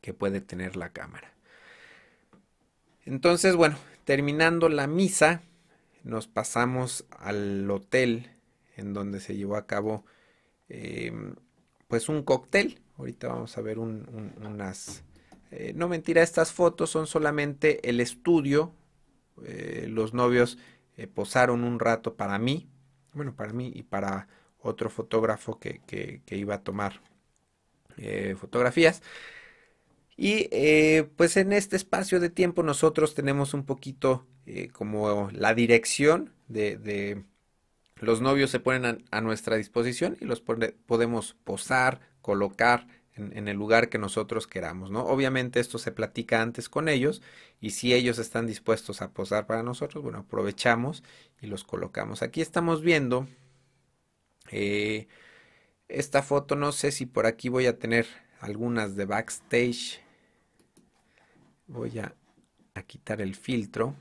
que 0.00 0.14
puede 0.14 0.40
tener 0.40 0.76
la 0.76 0.94
cámara. 0.94 1.34
Entonces, 3.04 3.54
bueno, 3.54 3.76
terminando 4.06 4.70
la 4.70 4.86
misa, 4.86 5.42
nos 6.02 6.26
pasamos 6.26 7.04
al 7.18 7.70
hotel 7.70 8.30
en 8.78 8.94
donde 8.94 9.20
se 9.20 9.36
llevó 9.36 9.56
a 9.56 9.66
cabo 9.66 10.06
em, 10.70 11.34
pues 11.86 12.08
un 12.08 12.22
cóctel. 12.22 12.80
Ahorita 12.96 13.28
vamos 13.28 13.58
a 13.58 13.60
ver 13.60 13.78
unas... 13.78 15.04
Eh, 15.50 15.74
no 15.76 15.86
mentira, 15.86 16.22
estas 16.22 16.50
fotos 16.50 16.88
son 16.88 17.06
solamente 17.06 17.86
el 17.90 18.00
estudio. 18.00 18.72
Eh, 19.44 19.86
los 19.90 20.14
novios 20.14 20.56
eh, 20.96 21.06
posaron 21.06 21.64
un 21.64 21.78
rato 21.80 22.14
para 22.14 22.38
mí, 22.38 22.68
bueno, 23.12 23.34
para 23.34 23.52
mí 23.52 23.72
y 23.74 23.82
para 23.82 24.28
otro 24.60 24.90
fotógrafo 24.90 25.58
que, 25.58 25.80
que 25.86 26.36
iba 26.36 26.56
a 26.56 26.62
tomar 26.62 27.00
fotografías. 28.36 29.02
Y 30.16 30.48
pues 31.16 31.36
en 31.36 31.52
este 31.52 31.76
espacio 31.76 32.18
de 32.20 32.30
tiempo 32.30 32.62
nosotros 32.62 33.14
tenemos 33.14 33.52
un 33.52 33.64
poquito 33.64 34.26
como 34.72 35.30
la 35.32 35.54
dirección 35.54 36.32
de, 36.48 37.24
los 38.00 38.20
novios 38.20 38.50
se 38.50 38.60
ponen 38.60 39.04
a, 39.10 39.20
nuestra 39.20 39.56
disposición 39.56 40.16
y 40.20 40.24
los 40.24 40.40
podemos 40.40 41.36
posar, 41.44 42.00
colocar 42.22 42.86
en, 43.20 43.48
el 43.48 43.56
lugar 43.56 43.88
que 43.88 43.98
nosotros 43.98 44.46
queramos, 44.46 44.90
¿no? 44.90 45.04
Obviamente 45.04 45.60
esto 45.60 45.78
se 45.78 45.92
platica 45.92 46.42
antes 46.42 46.68
con 46.68 46.88
ellos 46.88 47.22
y 47.60 47.70
si 47.70 47.94
ellos 47.94 48.18
están 48.18 48.46
dispuestos 48.46 49.02
a 49.02 49.12
posar 49.12 49.46
para 49.46 49.62
nosotros, 49.62 50.02
bueno, 50.02 50.18
aprovechamos 50.18 51.02
y 51.40 51.46
los 51.46 51.64
colocamos. 51.64 52.22
Aquí 52.22 52.40
estamos 52.40 52.82
viendo 52.82 53.26
eh, 54.50 55.08
esta 55.88 56.22
foto, 56.22 56.56
no 56.56 56.72
sé 56.72 56.92
si 56.92 57.06
por 57.06 57.26
aquí 57.26 57.48
voy 57.48 57.66
a 57.66 57.78
tener 57.78 58.06
algunas 58.40 58.96
de 58.96 59.04
backstage. 59.04 60.00
Voy 61.66 61.98
a 61.98 62.14
quitar 62.86 63.20
el 63.20 63.36
filtro. 63.36 63.94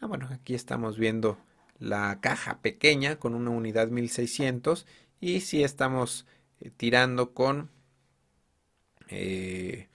Ah, 0.00 0.06
bueno, 0.06 0.28
aquí 0.30 0.54
estamos 0.54 0.98
viendo 0.98 1.38
la 1.78 2.20
caja 2.20 2.60
pequeña 2.60 3.16
con 3.16 3.34
una 3.34 3.50
unidad 3.50 3.88
1600 3.88 4.86
y 5.20 5.40
si 5.40 5.62
estamos 5.62 6.26
eh, 6.60 6.70
tirando 6.76 7.32
con 7.34 7.70
eh, 9.08 9.88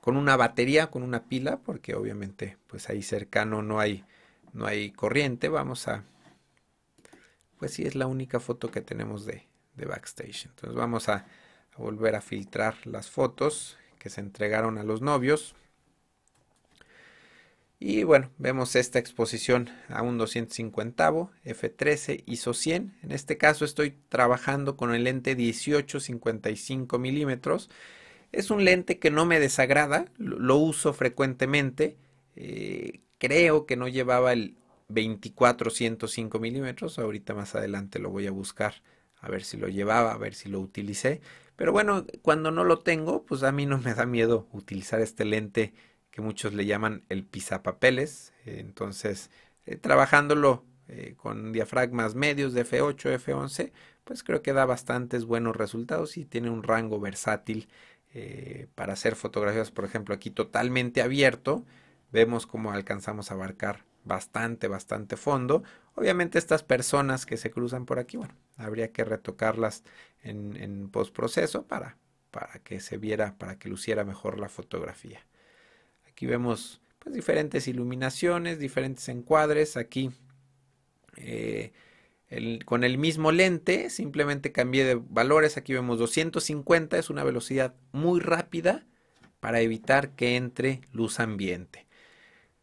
con 0.00 0.16
una 0.16 0.36
batería, 0.36 0.90
con 0.90 1.02
una 1.02 1.24
pila, 1.28 1.60
porque 1.60 1.94
obviamente 1.94 2.58
pues 2.66 2.90
ahí 2.90 3.02
cercano 3.02 3.62
no 3.62 3.80
hay 3.80 4.04
no 4.52 4.66
hay 4.66 4.90
corriente. 4.92 5.48
Vamos 5.48 5.88
a 5.88 6.04
pues 7.58 7.72
sí 7.74 7.84
es 7.84 7.94
la 7.94 8.06
única 8.06 8.40
foto 8.40 8.70
que 8.70 8.80
tenemos 8.80 9.24
de, 9.24 9.46
de 9.76 9.86
backstage. 9.86 10.46
Entonces 10.46 10.74
vamos 10.76 11.08
a 11.08 11.26
volver 11.76 12.14
a 12.16 12.20
filtrar 12.20 12.74
las 12.86 13.10
fotos 13.10 13.78
que 13.98 14.10
se 14.10 14.20
entregaron 14.20 14.78
a 14.78 14.82
los 14.82 15.00
novios. 15.00 15.54
Y 17.84 18.04
bueno, 18.04 18.30
vemos 18.38 18.76
esta 18.76 19.00
exposición 19.00 19.68
a 19.88 20.02
un 20.02 20.16
250 20.16 21.10
f13 21.44 22.22
ISO 22.26 22.54
100. 22.54 22.94
En 23.02 23.10
este 23.10 23.38
caso 23.38 23.64
estoy 23.64 23.98
trabajando 24.08 24.76
con 24.76 24.94
el 24.94 25.02
lente 25.02 25.36
18-55 25.36 27.00
milímetros. 27.00 27.70
Es 28.30 28.52
un 28.52 28.64
lente 28.64 29.00
que 29.00 29.10
no 29.10 29.26
me 29.26 29.40
desagrada, 29.40 30.04
lo 30.16 30.58
uso 30.58 30.92
frecuentemente. 30.92 31.96
Eh, 32.36 33.00
creo 33.18 33.66
que 33.66 33.76
no 33.76 33.88
llevaba 33.88 34.32
el 34.32 34.54
24-105 34.88 36.38
milímetros. 36.38 37.00
Ahorita 37.00 37.34
más 37.34 37.56
adelante 37.56 37.98
lo 37.98 38.10
voy 38.10 38.28
a 38.28 38.30
buscar 38.30 38.74
a 39.20 39.28
ver 39.28 39.42
si 39.42 39.56
lo 39.56 39.66
llevaba, 39.66 40.12
a 40.12 40.18
ver 40.18 40.34
si 40.34 40.48
lo 40.48 40.60
utilicé. 40.60 41.20
Pero 41.56 41.72
bueno, 41.72 42.06
cuando 42.22 42.52
no 42.52 42.62
lo 42.62 42.78
tengo, 42.78 43.24
pues 43.24 43.42
a 43.42 43.50
mí 43.50 43.66
no 43.66 43.78
me 43.78 43.92
da 43.94 44.06
miedo 44.06 44.46
utilizar 44.52 45.00
este 45.00 45.24
lente 45.24 45.74
que 46.12 46.20
muchos 46.20 46.52
le 46.52 46.66
llaman 46.66 47.02
el 47.08 47.24
pisapapeles. 47.24 48.32
entonces, 48.44 49.30
eh, 49.66 49.76
trabajándolo 49.76 50.64
eh, 50.88 51.14
con 51.16 51.52
diafragmas 51.52 52.14
medios 52.14 52.52
de 52.52 52.64
F8, 52.66 53.18
F11, 53.18 53.72
pues 54.04 54.22
creo 54.22 54.42
que 54.42 54.52
da 54.52 54.66
bastantes 54.66 55.24
buenos 55.24 55.56
resultados 55.56 56.16
y 56.16 56.24
tiene 56.24 56.50
un 56.50 56.62
rango 56.62 57.00
versátil 57.00 57.68
eh, 58.14 58.68
para 58.74 58.92
hacer 58.92 59.16
fotografías, 59.16 59.70
por 59.70 59.84
ejemplo, 59.84 60.14
aquí 60.14 60.30
totalmente 60.30 61.00
abierto. 61.00 61.64
Vemos 62.12 62.46
cómo 62.46 62.72
alcanzamos 62.72 63.30
a 63.30 63.34
abarcar 63.34 63.84
bastante, 64.04 64.68
bastante 64.68 65.16
fondo. 65.16 65.62
Obviamente 65.94 66.38
estas 66.38 66.62
personas 66.62 67.24
que 67.24 67.38
se 67.38 67.50
cruzan 67.50 67.86
por 67.86 67.98
aquí, 67.98 68.18
bueno, 68.18 68.34
habría 68.56 68.92
que 68.92 69.04
retocarlas 69.04 69.84
en, 70.22 70.56
en 70.56 70.90
postproceso 70.90 71.66
para, 71.66 71.96
para 72.30 72.58
que 72.58 72.80
se 72.80 72.98
viera, 72.98 73.38
para 73.38 73.58
que 73.58 73.70
luciera 73.70 74.04
mejor 74.04 74.38
la 74.38 74.50
fotografía. 74.50 75.24
Aquí 76.12 76.26
vemos 76.26 76.80
pues, 76.98 77.14
diferentes 77.14 77.66
iluminaciones, 77.68 78.58
diferentes 78.58 79.08
encuadres. 79.08 79.76
Aquí 79.76 80.10
eh, 81.16 81.72
con 82.64 82.84
el 82.84 82.96
mismo 82.96 83.32
lente 83.32 83.90
simplemente 83.90 84.52
cambié 84.52 84.84
de 84.84 84.94
valores. 84.94 85.56
Aquí 85.56 85.72
vemos 85.72 85.98
250, 85.98 86.98
es 86.98 87.10
una 87.10 87.24
velocidad 87.24 87.74
muy 87.92 88.20
rápida 88.20 88.86
para 89.40 89.60
evitar 89.60 90.10
que 90.10 90.36
entre 90.36 90.80
luz 90.92 91.20
ambiente. 91.20 91.86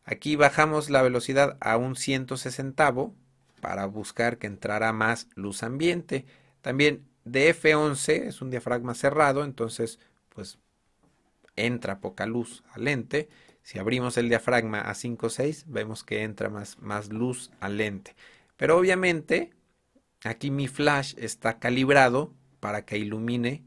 Aquí 0.06 0.36
bajamos 0.36 0.90
la 0.90 1.02
velocidad 1.02 1.58
a 1.60 1.78
un 1.78 1.96
160 1.96 2.96
para 3.62 3.86
buscar 3.86 4.38
que 4.38 4.48
entrara 4.48 4.92
más 4.92 5.28
luz 5.36 5.62
ambiente. 5.62 6.26
También 6.62 7.06
de 7.26 7.54
F11 7.54 8.28
es 8.28 8.42
un 8.42 8.50
diafragma 8.50 8.96
cerrado, 8.96 9.44
entonces 9.44 10.00
pues 10.30 10.58
entra 11.66 12.00
poca 12.00 12.26
luz 12.26 12.64
al 12.72 12.86
lente. 12.86 13.30
Si 13.64 13.80
abrimos 13.80 14.18
el 14.18 14.30
diafragma 14.30 14.82
a 14.82 14.94
5.6, 14.94 15.66
vemos 15.68 16.04
que 16.04 16.24
entra 16.24 16.50
más, 16.50 16.80
más 16.80 17.10
luz 17.10 17.52
al 17.60 17.78
lente. 17.78 18.16
Pero 18.58 18.78
obviamente, 18.78 19.52
aquí 20.24 20.52
mi 20.52 20.68
flash 20.68 21.14
está 21.18 21.60
calibrado 21.60 22.34
para 22.60 22.86
que 22.86 22.98
ilumine 22.98 23.64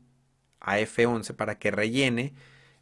a 0.60 0.78
F11, 0.78 1.34
para 1.34 1.58
que 1.58 1.70
rellene 1.70 2.34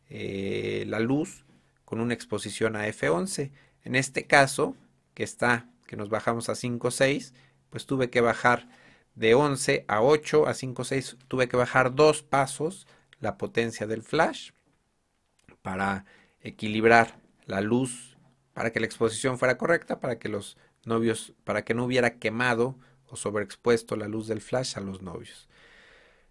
eh, 0.09 0.85
la 0.87 1.01
luz 1.01 1.45
con 1.85 2.01
una 2.01 2.15
exposición 2.15 2.77
a 2.77 2.89
F11. 2.89 3.53
En 3.85 3.95
este 3.95 4.27
caso, 4.27 4.77
que 5.15 5.23
está, 5.23 5.69
que 5.87 5.97
nos 5.97 6.09
bajamos 6.09 6.49
a 6.49 6.53
5.6, 6.53 7.33
pues 7.71 7.87
tuve 7.87 8.11
que 8.11 8.21
bajar 8.21 8.69
de 9.15 9.35
11 9.35 9.85
a 9.89 10.03
8 10.03 10.47
a 10.47 10.53
5.6, 10.53 11.17
tuve 11.29 11.49
que 11.49 11.57
bajar 11.57 11.95
dos 11.95 12.23
pasos 12.23 12.87
la 13.19 13.37
potencia 13.37 13.87
del 13.87 14.03
flash 14.03 14.51
para 15.63 16.05
equilibrar 16.41 17.21
la 17.47 17.61
luz, 17.61 18.17
para 18.55 18.73
que 18.73 18.81
la 18.81 18.87
exposición 18.87 19.39
fuera 19.39 19.59
correcta, 19.59 20.01
para 20.01 20.19
que 20.19 20.29
los 20.29 20.57
novios, 20.85 21.35
para 21.45 21.65
que 21.65 21.75
no 21.75 21.85
hubiera 21.85 22.19
quemado 22.19 22.79
o 23.09 23.17
sobreexpuesto 23.17 23.97
la 23.97 24.09
luz 24.09 24.27
del 24.27 24.41
flash 24.41 24.77
a 24.77 24.81
los 24.81 25.03
novios. 25.03 25.49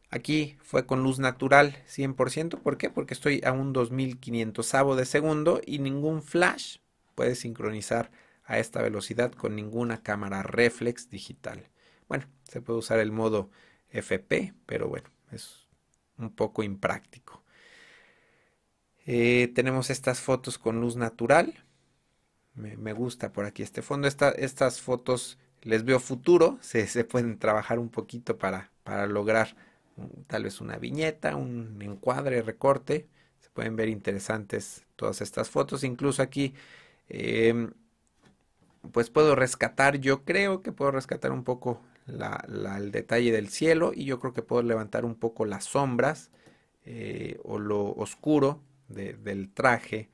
Aquí 0.10 0.58
fue 0.64 0.88
con 0.88 1.04
luz 1.04 1.20
natural 1.20 1.78
100%, 1.88 2.60
¿por 2.62 2.78
qué? 2.78 2.90
Porque 2.90 3.14
estoy 3.14 3.42
a 3.46 3.52
un 3.52 3.74
2500 3.74 4.98
de 4.98 5.06
segundo 5.06 5.62
y 5.64 5.80
ningún 5.80 6.24
flash 6.24 6.78
puede 7.14 7.36
sincronizar 7.36 8.12
a 8.44 8.58
esta 8.58 8.82
velocidad 8.82 9.32
con 9.32 9.56
ninguna 9.56 10.02
cámara 10.02 10.42
reflex 10.42 11.10
digital. 11.10 11.70
Bueno, 12.08 12.26
se 12.44 12.62
puede 12.62 12.80
usar 12.80 13.00
el 13.00 13.12
modo 13.12 13.52
FP, 13.92 14.56
pero 14.66 14.88
bueno, 14.88 15.10
es 15.32 15.68
un 16.18 16.32
poco 16.32 16.64
impráctico. 16.64 17.44
Eh, 19.12 19.52
tenemos 19.56 19.90
estas 19.90 20.22
fotos 20.22 20.60
con 20.60 20.82
luz 20.82 20.96
natural. 20.96 21.66
Me, 22.54 22.94
gusta 22.94 23.34
por 23.34 23.46
aquí 23.46 23.64
este 23.64 23.82
fondo. 23.82 24.08
estas 24.08 24.82
fotos 24.82 25.40
les 25.64 25.84
veo 25.84 26.00
futuro. 26.00 26.60
Se, 26.62 27.04
pueden 27.06 27.40
trabajar 27.40 27.80
un 27.80 27.90
poquito 27.90 28.38
para, 28.38 28.72
para 28.84 29.08
lograr 29.08 29.56
tal 30.28 30.44
vez 30.44 30.62
una 30.62 30.78
viñeta, 30.78 31.36
un 31.36 31.82
encuadre, 31.82 32.44
recorte. 32.44 33.08
Se 33.40 33.50
pueden 33.50 33.76
ver 33.76 33.90
interesantes 33.90 34.86
todas 34.96 35.22
estas 35.22 35.50
fotos. 35.50 35.84
Incluso 35.84 36.22
aquí, 36.22 36.54
em, 37.10 37.72
pues 38.92 39.10
puedo 39.10 39.36
rescatar, 39.36 39.98
yo 39.98 40.24
creo 40.24 40.62
que 40.62 40.72
puedo 40.72 40.92
rescatar 40.92 41.32
un 41.32 41.44
poco 41.44 41.82
el 42.08 42.92
detalle 42.92 43.32
del 43.32 43.50
cielo 43.50 43.92
y 43.92 44.06
yo 44.06 44.20
creo 44.20 44.34
que 44.34 44.44
puedo 44.44 44.62
levantar 44.62 45.04
un 45.04 45.16
poco 45.16 45.46
las 45.46 45.66
sombras 45.66 46.30
eh, 46.86 47.40
o 47.44 47.58
lo 47.58 47.92
oscuro 47.96 48.62
del 48.90 49.50
traje 49.54 50.10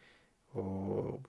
o 0.54 1.22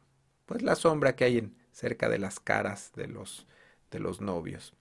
pues 0.45 0.63
la 0.63 0.77
sombra 0.77 1.17
que 1.17 1.25
hay 1.25 1.39
en, 1.39 1.57
cerca 1.77 2.09
de 2.09 2.19
las 2.19 2.41
caras 2.41 2.93
de 2.97 3.07
los, 3.07 3.47
de 3.91 4.01
los 4.01 4.23
novios. 4.23 4.73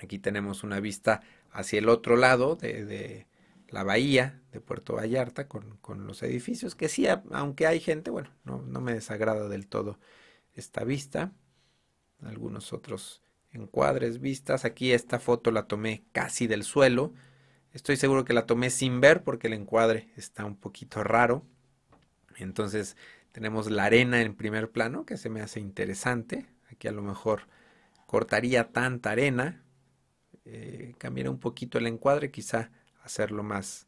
Aquí 0.00 0.18
tenemos 0.18 0.64
una 0.64 0.80
vista 0.80 1.20
hacia 1.52 1.78
el 1.78 1.88
otro 1.88 2.16
lado 2.16 2.56
de, 2.56 3.26
la 3.68 3.82
bahía 3.82 4.40
de 4.52 4.60
Puerto 4.60 4.94
Vallarta 4.94 5.48
con, 5.48 6.06
los 6.06 6.22
edificios, 6.22 6.74
que 6.74 6.88
sí, 6.88 7.06
aunque 7.32 7.66
hay 7.66 7.80
gente, 7.80 8.10
bueno, 8.10 8.30
no, 8.44 8.62
no, 8.62 8.80
me 8.80 8.94
desagrada 8.94 9.48
del 9.48 9.66
todo 9.66 9.98
esta 10.54 10.84
vista. 10.84 11.32
Algunos 12.22 12.72
otros 12.72 13.22
encuadres, 13.52 14.20
vistas. 14.20 14.64
Aquí 14.64 14.92
esta 14.92 15.18
foto 15.18 15.50
la 15.50 15.66
tomé 15.66 16.04
casi 16.12 16.46
del 16.46 16.64
suelo. 16.64 17.12
Estoy 17.72 17.96
seguro 17.96 18.24
que 18.24 18.32
la 18.32 18.46
tomé 18.46 18.70
sin 18.70 19.02
ver 19.02 19.22
porque 19.22 19.48
el 19.48 19.52
encuadre 19.52 20.08
está 20.16 20.46
un 20.46 20.56
poquito 20.56 21.04
raro. 21.04 21.44
Entonces 22.38 22.96
tenemos 23.32 23.70
la 23.70 23.84
arena 23.84 24.20
en 24.22 24.34
primer 24.34 24.70
plano 24.70 25.04
que 25.04 25.16
se 25.16 25.30
me 25.30 25.40
hace 25.40 25.60
interesante. 25.60 26.46
Aquí 26.70 26.88
a 26.88 26.92
lo 26.92 27.02
mejor 27.02 27.42
cortaría 28.06 28.72
tanta 28.72 29.10
arena. 29.10 29.62
Eh, 30.44 30.94
un 31.28 31.38
poquito 31.38 31.78
el 31.78 31.86
encuadre, 31.86 32.30
quizá 32.30 32.70
hacerlo 33.02 33.42
más, 33.42 33.86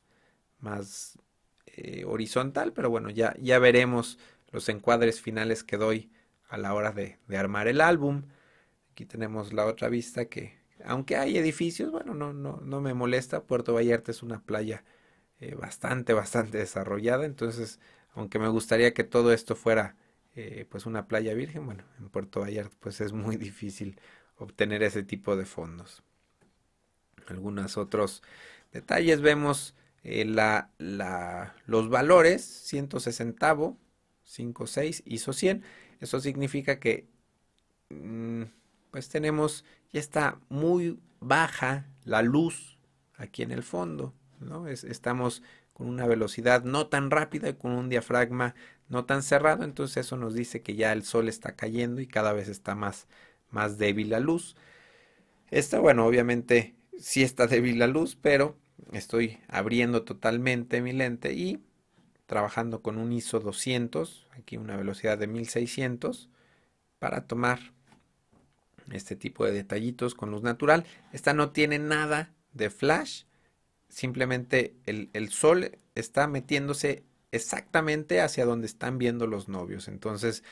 más 0.58 1.18
eh, 1.66 2.04
horizontal, 2.04 2.72
pero 2.72 2.90
bueno, 2.90 3.10
ya, 3.10 3.34
ya 3.40 3.58
veremos 3.58 4.18
los 4.50 4.68
encuadres 4.68 5.20
finales 5.20 5.64
que 5.64 5.76
doy 5.76 6.10
a 6.48 6.58
la 6.58 6.74
hora 6.74 6.92
de, 6.92 7.18
armar 7.36 7.68
el 7.68 7.80
álbum. 7.80 8.24
Aquí 8.92 9.06
tenemos 9.06 9.52
la 9.52 9.66
otra 9.66 9.88
vista 9.88 10.26
que, 10.26 10.58
aunque 10.84 11.16
hay 11.16 11.38
edificios, 11.38 11.90
bueno, 11.90 12.14
no, 12.14 12.32
no, 12.32 12.60
no 12.62 12.80
me 12.80 12.92
molesta. 12.92 13.44
Puerto 13.44 13.74
Vallarta 13.74 14.10
es 14.10 14.22
una 14.22 14.42
playa 14.42 14.84
eh, 15.38 15.54
bastante, 15.54 16.12
bastante 16.12 16.58
desarrollada. 16.58 17.24
Entonces, 17.24 17.80
aunque 18.12 18.38
me 18.38 18.48
gustaría 18.48 18.94
que 18.94 19.04
todo 19.04 19.32
esto 19.32 19.56
fuera 19.56 19.96
eh, 20.36 20.66
pues 20.70 20.86
una 20.86 21.08
playa 21.08 21.34
virgen, 21.34 21.66
bueno, 21.66 21.84
en 21.98 22.08
Puerto 22.08 22.40
Vallarta 22.40 22.76
pues 22.80 23.00
es 23.00 23.12
muy 23.12 23.36
difícil 23.48 24.00
obtener 24.36 24.82
ese 24.82 25.02
tipo 25.02 25.36
de 25.36 25.44
fondos. 25.44 26.02
Algunos 27.26 27.76
otros 27.76 28.22
detalles 28.72 29.20
vemos 29.20 29.74
eh, 30.02 30.24
la, 30.24 30.70
la, 30.78 31.54
los 31.66 31.88
valores 31.88 32.42
160, 32.44 33.56
5, 34.24 34.66
6, 34.66 35.02
ISO 35.06 35.32
100. 35.32 35.62
Eso 36.00 36.20
significa 36.20 36.80
que 36.80 37.06
mm, 37.90 38.44
pues 38.90 39.08
tenemos, 39.08 39.64
ya 39.92 40.00
está 40.00 40.40
muy 40.48 40.98
baja 41.20 41.86
la 42.04 42.22
luz 42.22 42.78
aquí 43.16 43.42
en 43.42 43.50
el 43.52 43.62
fondo. 43.62 44.14
¿no? 44.40 44.68
estamos 44.68 45.42
con 45.80 45.88
una 45.88 46.06
velocidad 46.06 46.62
no 46.62 46.88
tan 46.88 47.10
rápida 47.10 47.48
y 47.48 47.54
con 47.54 47.72
un 47.72 47.88
diafragma 47.88 48.54
no 48.90 49.06
tan 49.06 49.22
cerrado. 49.22 49.64
Entonces 49.64 50.04
eso 50.04 50.18
nos 50.18 50.34
dice 50.34 50.60
que 50.60 50.74
ya 50.74 50.92
el 50.92 51.04
sol 51.04 51.26
está 51.26 51.56
cayendo 51.56 52.02
y 52.02 52.06
cada 52.06 52.34
vez 52.34 52.48
está 52.48 52.74
más, 52.74 53.08
más 53.48 53.78
débil 53.78 54.10
la 54.10 54.20
luz. 54.20 54.56
Esta, 55.50 55.80
bueno, 55.80 56.04
obviamente 56.04 56.74
sí 56.98 57.22
está 57.22 57.46
débil 57.46 57.78
la 57.78 57.86
luz, 57.86 58.14
pero 58.20 58.58
estoy 58.92 59.38
abriendo 59.48 60.02
totalmente 60.02 60.82
mi 60.82 60.92
lente 60.92 61.32
y 61.32 61.64
trabajando 62.26 62.82
con 62.82 62.98
un 62.98 63.10
ISO 63.14 63.40
200, 63.40 64.28
aquí 64.32 64.58
una 64.58 64.76
velocidad 64.76 65.16
de 65.16 65.28
1600, 65.28 66.28
para 66.98 67.26
tomar 67.26 67.72
este 68.92 69.16
tipo 69.16 69.46
de 69.46 69.52
detallitos 69.52 70.14
con 70.14 70.30
luz 70.30 70.42
natural. 70.42 70.84
Esta 71.14 71.32
no 71.32 71.52
tiene 71.52 71.78
nada 71.78 72.34
de 72.52 72.68
flash, 72.68 73.22
simplemente 73.90 74.74
el, 74.86 75.28
sol 75.30 75.78
está 75.94 76.26
metiéndose 76.26 77.04
exactamente 77.32 78.20
hacia 78.20 78.46
donde 78.46 78.66
están 78.66 78.98
viendo 78.98 79.26
los 79.26 79.48
novios. 79.48 79.88
Entonces, 79.88 80.42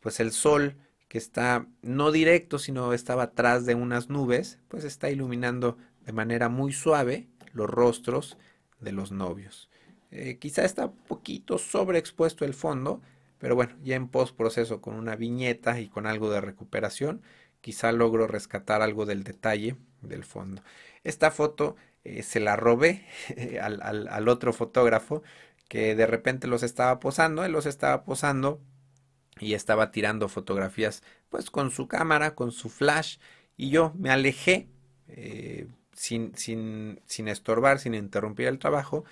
pues 0.00 0.20
el 0.20 0.32
sol 0.32 0.76
que 1.08 1.18
está 1.18 1.66
no 1.82 2.10
directo, 2.10 2.58
sino 2.58 2.92
estaba 2.92 3.24
atrás 3.24 3.64
de 3.64 3.74
unas 3.74 4.08
nubes, 4.08 4.58
pues 4.68 4.84
está 4.84 5.10
iluminando 5.10 5.78
de 6.04 6.12
manera 6.12 6.48
muy 6.48 6.72
suave 6.72 7.28
los 7.52 7.70
rostros 7.70 8.36
de 8.80 8.92
los 8.92 9.12
novios. 9.12 9.70
Eh, 10.10 10.38
quizá 10.38 10.64
está 10.64 10.86
un 10.86 10.96
poquito 10.96 11.58
sobreexpuesto 11.58 12.44
el 12.44 12.54
fondo, 12.54 13.02
pero 13.38 13.54
bueno, 13.54 13.76
ya 13.82 13.96
en 13.96 14.08
post 14.08 14.36
proceso 14.36 14.80
con 14.80 14.94
una 14.94 15.16
viñeta 15.16 15.78
y 15.80 15.88
con 15.88 16.06
algo 16.06 16.30
de 16.30 16.40
recuperación, 16.40 17.22
quizá 17.60 17.92
logro 17.92 18.26
rescatar 18.26 18.82
algo 18.82 19.06
del 19.06 19.24
detalle 19.24 19.76
del 20.00 20.24
fondo. 20.24 20.62
Esta 21.04 21.30
foto 21.30 21.76
eh, 22.06 22.22
se 22.22 22.40
la 22.40 22.56
robé 22.56 23.04
al, 23.60 23.80
al 23.82 24.28
otro 24.28 24.52
fotógrafo 24.52 25.22
que 25.68 25.94
de 25.94 26.06
repente 26.06 26.46
los 26.46 26.62
estaba 26.62 27.00
posando, 27.00 27.44
él 27.44 27.52
los 27.52 27.66
estaba 27.66 28.04
posando 28.04 28.60
y 29.40 29.54
estaba 29.54 29.90
tirando 29.90 30.28
fotografías 30.28 31.02
pues 31.28 31.50
con 31.50 31.70
su 31.70 31.88
cámara, 31.88 32.34
con 32.34 32.52
su 32.52 32.68
flash 32.68 33.18
y 33.56 33.70
yo 33.70 33.92
me 33.96 34.10
alejé 34.10 34.68
eh, 35.08 35.66
sin, 35.92 36.34
sin, 36.36 37.00
sin, 37.06 37.28
estorbar, 37.28 37.78
sin 37.78 37.94
interrumpir 37.94 38.46
el 38.48 38.58
trabajo. 38.58 39.04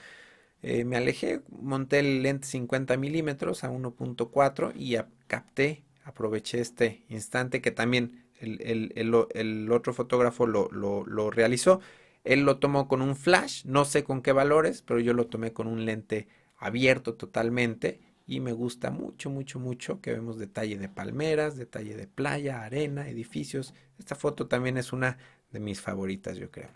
Eh, 0.62 0.84
me 0.84 0.96
alejé, 0.96 1.40
monté 1.48 2.00
el 2.00 2.22
lente 2.22 2.46
50 2.46 2.96
milímetros 2.96 3.64
a 3.64 3.70
1.4 3.70 4.72
y 4.74 4.96
capté, 5.26 5.82
aproveché 6.04 6.60
este 6.60 7.04
instante 7.08 7.60
que 7.60 7.70
también 7.70 8.24
el, 8.38 8.60
el, 8.62 9.26
el, 9.34 9.72
otro 9.72 9.94
fotógrafo 9.94 10.46
lo, 10.46 10.68
lo, 10.70 11.30
realizó. 11.30 11.80
Él 12.24 12.40
lo 12.40 12.58
tomó 12.58 12.88
con 12.88 13.02
un 13.02 13.16
flash, 13.16 13.64
no 13.66 13.84
sé 13.84 14.02
con 14.02 14.22
qué 14.22 14.32
valores, 14.32 14.82
pero 14.82 14.98
yo 14.98 15.12
lo 15.12 15.26
tomé 15.26 15.52
con 15.52 15.66
un 15.66 15.84
lente 15.84 16.26
abierto 16.56 17.14
totalmente 17.14 18.00
y 18.26 18.40
me 18.40 18.52
gusta 18.52 18.90
mucho, 18.90 19.28
mucho, 19.28 19.60
mucho 19.60 20.00
que 20.00 20.12
vemos 20.12 20.38
detalle 20.38 20.78
de 20.78 20.88
palmeras, 20.88 21.56
detalle 21.56 21.94
de 21.94 22.06
playa, 22.06 22.62
arena, 22.62 23.08
edificios. 23.08 23.74
Esta 23.98 24.14
foto 24.14 24.46
también 24.46 24.78
es 24.78 24.92
una 24.92 25.18
de 25.50 25.60
mis 25.60 25.82
favoritas, 25.82 26.38
yo 26.38 26.50
creo. 26.50 26.70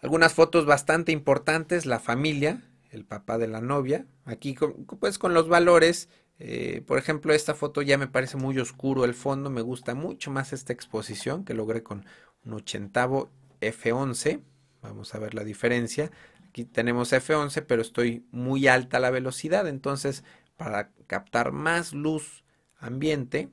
Algunas 0.00 0.32
fotos 0.32 0.64
bastante 0.64 1.12
importantes, 1.12 1.84
la 1.84 2.00
familia, 2.00 2.62
el 2.90 3.04
papá 3.04 3.36
de 3.36 3.48
la 3.48 3.60
novia, 3.60 4.06
aquí 4.24 4.56
pues 4.98 5.18
con 5.18 5.34
los 5.34 5.48
valores, 5.48 6.08
eh, 6.38 6.82
por 6.86 6.98
ejemplo 6.98 7.32
esta 7.32 7.54
foto 7.54 7.82
ya 7.82 7.98
me 7.98 8.06
parece 8.06 8.36
muy 8.36 8.58
oscuro 8.58 9.04
el 9.04 9.14
fondo, 9.14 9.50
me 9.50 9.62
gusta 9.62 9.94
mucho 9.94 10.30
más 10.30 10.52
esta 10.52 10.72
exposición 10.72 11.44
que 11.44 11.54
logré 11.54 11.82
con 11.82 12.04
un 12.44 12.52
ochentavo 12.54 13.30
F11, 13.72 14.40
vamos 14.82 15.14
a 15.14 15.18
ver 15.18 15.34
la 15.34 15.44
diferencia, 15.44 16.10
Aquí 16.56 16.64
tenemos 16.64 17.12
F11, 17.12 17.66
pero 17.68 17.82
estoy 17.82 18.24
muy 18.30 18.66
alta 18.66 18.98
la 18.98 19.10
velocidad, 19.10 19.68
entonces 19.68 20.24
para 20.56 20.90
captar 21.06 21.52
más 21.52 21.92
luz 21.92 22.44
ambiente, 22.78 23.50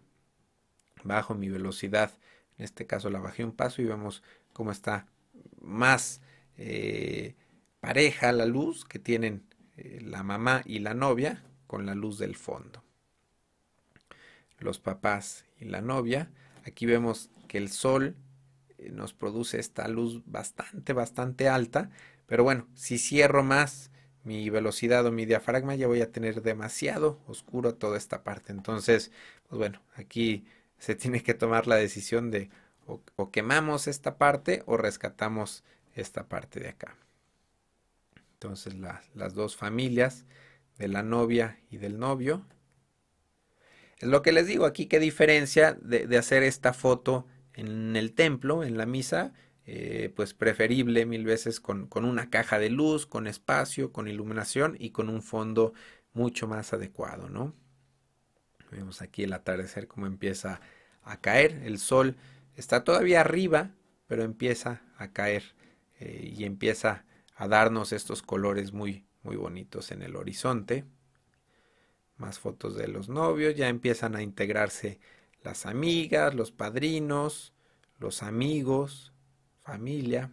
bajo 1.04 1.36
mi 1.36 1.49
velocidad, 1.49 2.17
en 2.58 2.63
este 2.63 2.88
caso 2.88 3.10
la 3.10 3.19
bajé 3.19 3.43
un 3.43 3.52
paso 3.52 3.82
y 3.82 3.86
vemos 3.88 4.23
cómo 4.54 4.71
está 4.71 5.06
más 5.60 6.21
eh, 6.56 7.36
pareja 7.82 8.32
la 8.32 8.45
luz 8.45 8.86
que 8.86 8.99
tienen 8.99 9.43
eh, 9.76 9.99
la 10.02 10.23
mamá 10.23 10.62
y 10.63 10.80
la 10.80 10.93
novia 10.93 11.43
con 11.67 11.86
la 11.86 11.95
luz 11.95 12.17
del 12.17 12.38
fondo. 12.38 12.86
Los 14.60 14.80
papás 14.80 15.43
y 15.60 15.65
la 15.65 15.82
novia, 15.82 16.32
aquí 16.65 16.86
vemos 16.86 17.32
que 17.49 17.58
el 17.58 17.67
sol 17.67 18.15
nos 18.91 19.13
produce 19.13 19.60
esta 19.60 19.88
luz 19.88 20.22
bastante, 20.26 20.93
bastante 20.93 21.48
alta 21.50 21.89
pero 22.26 22.43
bueno, 22.43 22.67
si 22.74 22.98
cierro 22.98 23.43
más 23.43 23.91
mi 24.24 24.50
velocidad 24.50 25.06
o 25.06 25.12
mi 25.12 25.26
diafragma, 25.26 25.76
ya 25.76 25.88
voy 25.88 26.02
a 26.02 26.12
tener 26.12 26.41
demasiado 26.41 27.19
oscuro 27.28 27.76
toda 27.76 27.98
esta 27.98 28.24
parte. 28.24 28.52
Entonces, 28.52 29.12
pues 29.48 29.60
bueno, 29.60 29.82
aquí 29.96 30.46
se 30.78 30.96
tiene 30.96 31.22
que 31.22 31.34
tomar 31.34 31.67
la 31.67 31.76
decisión 31.76 32.32
de 32.32 32.50
o, 32.86 33.32
quemamos 33.32 33.88
esta 33.88 34.17
parte 34.17 34.63
o 34.65 34.78
rescatamos 34.78 35.63
esta 35.96 36.28
parte 36.28 36.60
de 36.60 36.69
acá. 36.69 36.98
Entonces 38.34 38.76
las 39.13 39.34
dos 39.36 39.56
familias 39.56 40.26
de 40.78 40.88
la 40.88 41.04
novia 41.04 41.60
y 41.69 41.78
del 41.78 41.98
novio. 42.00 42.46
Es 44.00 44.10
lo 44.10 44.22
que 44.22 44.34
les 44.34 44.48
digo 44.48 44.65
aquí, 44.65 44.88
qué 44.88 45.00
diferencia 45.00 45.74
de 45.74 46.17
hacer 46.17 46.43
esta 46.43 46.74
foto 46.74 47.26
en 47.53 47.95
el 47.95 48.13
templo, 48.13 48.63
en 48.63 48.77
la 48.77 48.85
misa, 48.85 49.33
eh, 49.65 50.11
pues 50.15 50.33
preferible 50.33 51.05
mil 51.05 51.23
veces 51.23 51.59
con, 51.59 51.87
una 51.93 52.29
caja 52.29 52.59
de 52.59 52.69
luz, 52.69 53.05
con 53.05 53.27
espacio, 53.27 53.93
con 53.93 54.07
iluminación 54.07 54.75
y 54.77 54.89
con 54.89 55.09
un 55.09 55.21
fondo 55.21 55.73
mucho 56.13 56.47
más 56.47 56.73
adecuado, 56.73 57.29
¿no? 57.29 57.53
Vemos 58.71 59.01
aquí 59.01 59.23
el 59.23 59.33
atardecer 59.33 59.87
como 59.87 60.05
empieza 60.05 60.59
a 61.03 61.21
caer, 61.21 61.61
el 61.63 61.77
sol 61.77 62.17
está 62.55 62.83
todavía 62.83 63.21
arriba, 63.21 63.71
pero 64.07 64.23
empieza 64.23 64.81
a 64.97 65.11
caer 65.11 65.43
eh, 65.99 66.33
y 66.35 66.43
empieza 66.43 67.05
a 67.35 67.47
darnos 67.47 67.93
estos 67.93 68.21
colores 68.21 68.73
muy, 68.73 69.05
muy 69.21 69.35
bonitos 69.35 69.91
en 69.91 70.01
el 70.01 70.15
horizonte. 70.15 70.85
Más 72.17 72.39
fotos 72.39 72.75
de 72.75 72.87
los 72.87 73.09
novios, 73.09 73.55
ya 73.55 73.69
empiezan 73.69 74.15
a 74.15 74.21
integrarse 74.21 74.99
las 75.43 75.65
amigas, 75.65 76.34
los 76.34 76.51
padrinos, 76.51 77.53
los 77.99 78.23
amigos, 78.23 79.13
familia. 79.62 80.32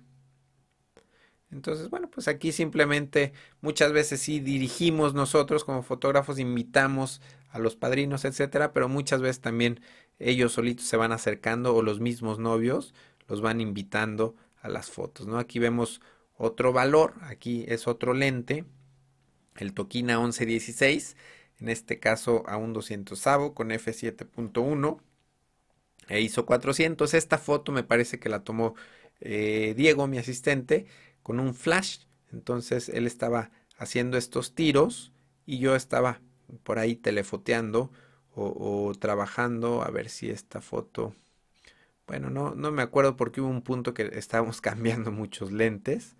Entonces, 1.51 1.91
bueno, 1.91 2.09
pues 2.09 2.29
aquí 2.29 2.53
simplemente 2.53 3.33
muchas 3.61 3.93
veces 3.93 4.21
sí 4.21 4.39
dirigimos 4.39 5.15
nosotros 5.15 5.65
como 5.65 5.83
fotógrafos, 5.83 6.39
invitamos 6.39 7.21
a 7.51 7.59
los 7.59 7.75
padrinos, 7.75 8.25
etcétera, 8.25 8.73
pero 8.73 8.89
muchas 8.89 9.21
veces 9.21 9.41
también 9.41 9.81
ellos 10.21 10.53
solitos 10.53 10.87
se 10.87 10.97
van 10.97 11.13
acercando 11.13 11.75
o 11.75 11.83
los 11.83 11.99
mismos 11.99 12.39
novios 12.39 12.95
los 13.27 13.41
van 13.41 13.61
invitando 13.61 14.37
a 14.63 14.69
las 14.69 14.91
fotos, 14.91 15.27
¿no? 15.27 15.39
Aquí 15.39 15.59
vemos 15.59 16.01
otro 16.37 16.73
valor, 16.73 17.15
aquí 17.23 17.65
es 17.69 17.89
otro 17.89 18.15
lente, 18.15 18.65
el 19.57 19.75
Tokina 19.75 20.19
1116, 20.19 21.17
en 21.61 21.69
este 21.69 21.99
caso 21.99 22.43
a 22.47 22.57
un 22.57 22.73
200 22.73 23.23
con 23.55 23.71
f7.1 23.71 25.01
e 26.09 26.21
hizo 26.21 26.47
400. 26.47 27.15
Esta 27.15 27.39
foto 27.39 27.73
me 27.73 27.85
parece 27.85 28.19
que 28.19 28.29
la 28.29 28.45
tomó 28.45 28.75
eh, 29.21 29.75
Diego, 29.77 30.07
mi 30.07 30.19
asistente, 30.19 30.87
con 31.23 31.41
un 31.41 31.55
flash. 31.55 32.01
Entonces 32.33 32.89
él 32.89 33.07
estaba 33.07 33.51
haciendo 33.77 34.17
estos 34.17 34.55
tiros 34.55 35.13
y 35.47 35.59
yo 35.59 35.75
estaba 35.77 36.21
por 36.63 36.79
ahí 36.79 36.97
telefoteando 36.97 37.91
o, 38.35 38.93
trabajando 38.99 39.83
a 39.83 39.91
ver 39.91 40.09
si 40.09 40.31
esta 40.31 40.61
foto... 40.61 41.15
Bueno, 42.07 42.29
no, 42.31 42.55
no 42.57 42.73
me 42.73 42.83
acuerdo 42.83 43.17
porque 43.17 43.41
hubo 43.41 43.49
un 43.49 43.63
punto 43.63 43.95
que 43.95 44.11
estábamos 44.15 44.61
cambiando 44.63 45.13
muchos 45.13 45.53
lentes. 45.53 46.17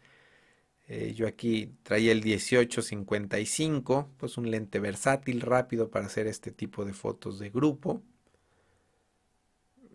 Eh, 0.93 1.15
yo 1.15 1.29
aquí 1.29 1.73
traía 1.85 2.11
el 2.11 2.21
1855, 2.25 4.09
pues 4.17 4.37
un 4.39 4.51
lente 4.51 4.81
versátil, 4.81 5.41
rápido 5.41 5.89
para 5.89 6.07
hacer 6.07 6.27
este 6.27 6.51
tipo 6.51 6.85
de 6.85 6.93
fotos 6.93 7.39
de 7.39 7.49
grupo. 7.49 8.03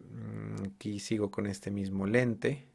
Mm, 0.10 0.63
aquí 0.67 0.99
sigo 1.01 1.29
con 1.31 1.47
este 1.47 1.69
mismo 1.69 2.08
lente. 2.08 2.65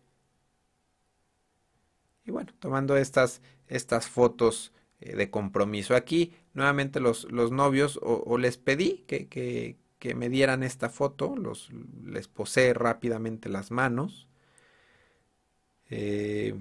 Y 2.27 2.31
bueno, 2.31 2.53
tomando 2.59 2.95
estas, 2.99 3.41
estas 3.69 4.07
fotos 4.09 4.73
eh, 5.01 5.17
de 5.17 5.31
compromiso. 5.31 5.97
Aquí 5.97 6.35
nuevamente 6.53 7.01
los, 7.01 7.25
los 7.33 7.51
novios 7.53 7.99
o, 8.03 8.37
les 8.37 8.59
pedí 8.59 9.05
que, 9.07 9.29
que, 9.29 10.15
me 10.15 10.29
dieran 10.29 10.63
esta 10.63 10.91
foto, 10.91 11.37
los, 11.37 11.71
les 12.05 12.29
posé 12.29 12.75
rápidamente 12.75 13.49
las 13.49 13.71
manos. 13.71 14.29
Eh, 15.89 16.55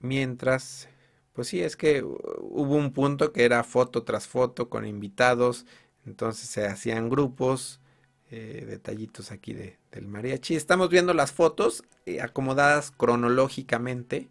mientras, 0.00 0.88
pues 1.32 1.48
sí, 1.48 1.62
es 1.62 1.76
que 1.76 2.02
hubo 2.02 2.76
un 2.76 2.92
punto 2.92 3.32
que 3.32 3.44
era 3.44 3.64
foto 3.64 4.04
tras 4.04 4.26
foto 4.26 4.68
con 4.68 4.86
invitados, 4.86 5.66
entonces 6.06 6.48
se 6.48 6.66
hacían 6.66 7.08
grupos, 7.08 7.80
eh, 8.30 8.64
detallitos 8.66 9.30
aquí 9.32 9.54
de, 9.54 9.78
del 9.92 10.06
mariachi. 10.06 10.56
Estamos 10.56 10.90
viendo 10.90 11.14
las 11.14 11.32
fotos 11.32 11.84
acomodadas 12.20 12.90
cronológicamente 12.90 14.28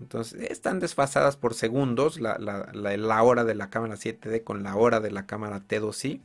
entonces, 0.00 0.50
están 0.50 0.80
desfasadas 0.80 1.36
por 1.36 1.54
segundos 1.54 2.20
la, 2.20 2.36
la, 2.38 3.22
hora 3.22 3.44
de 3.44 3.54
la 3.54 3.70
cámara 3.70 3.94
7D 3.94 4.42
con 4.42 4.62
la 4.62 4.76
hora 4.76 5.00
de 5.00 5.10
la 5.10 5.26
cámara 5.26 5.62
T2i. 5.66 6.20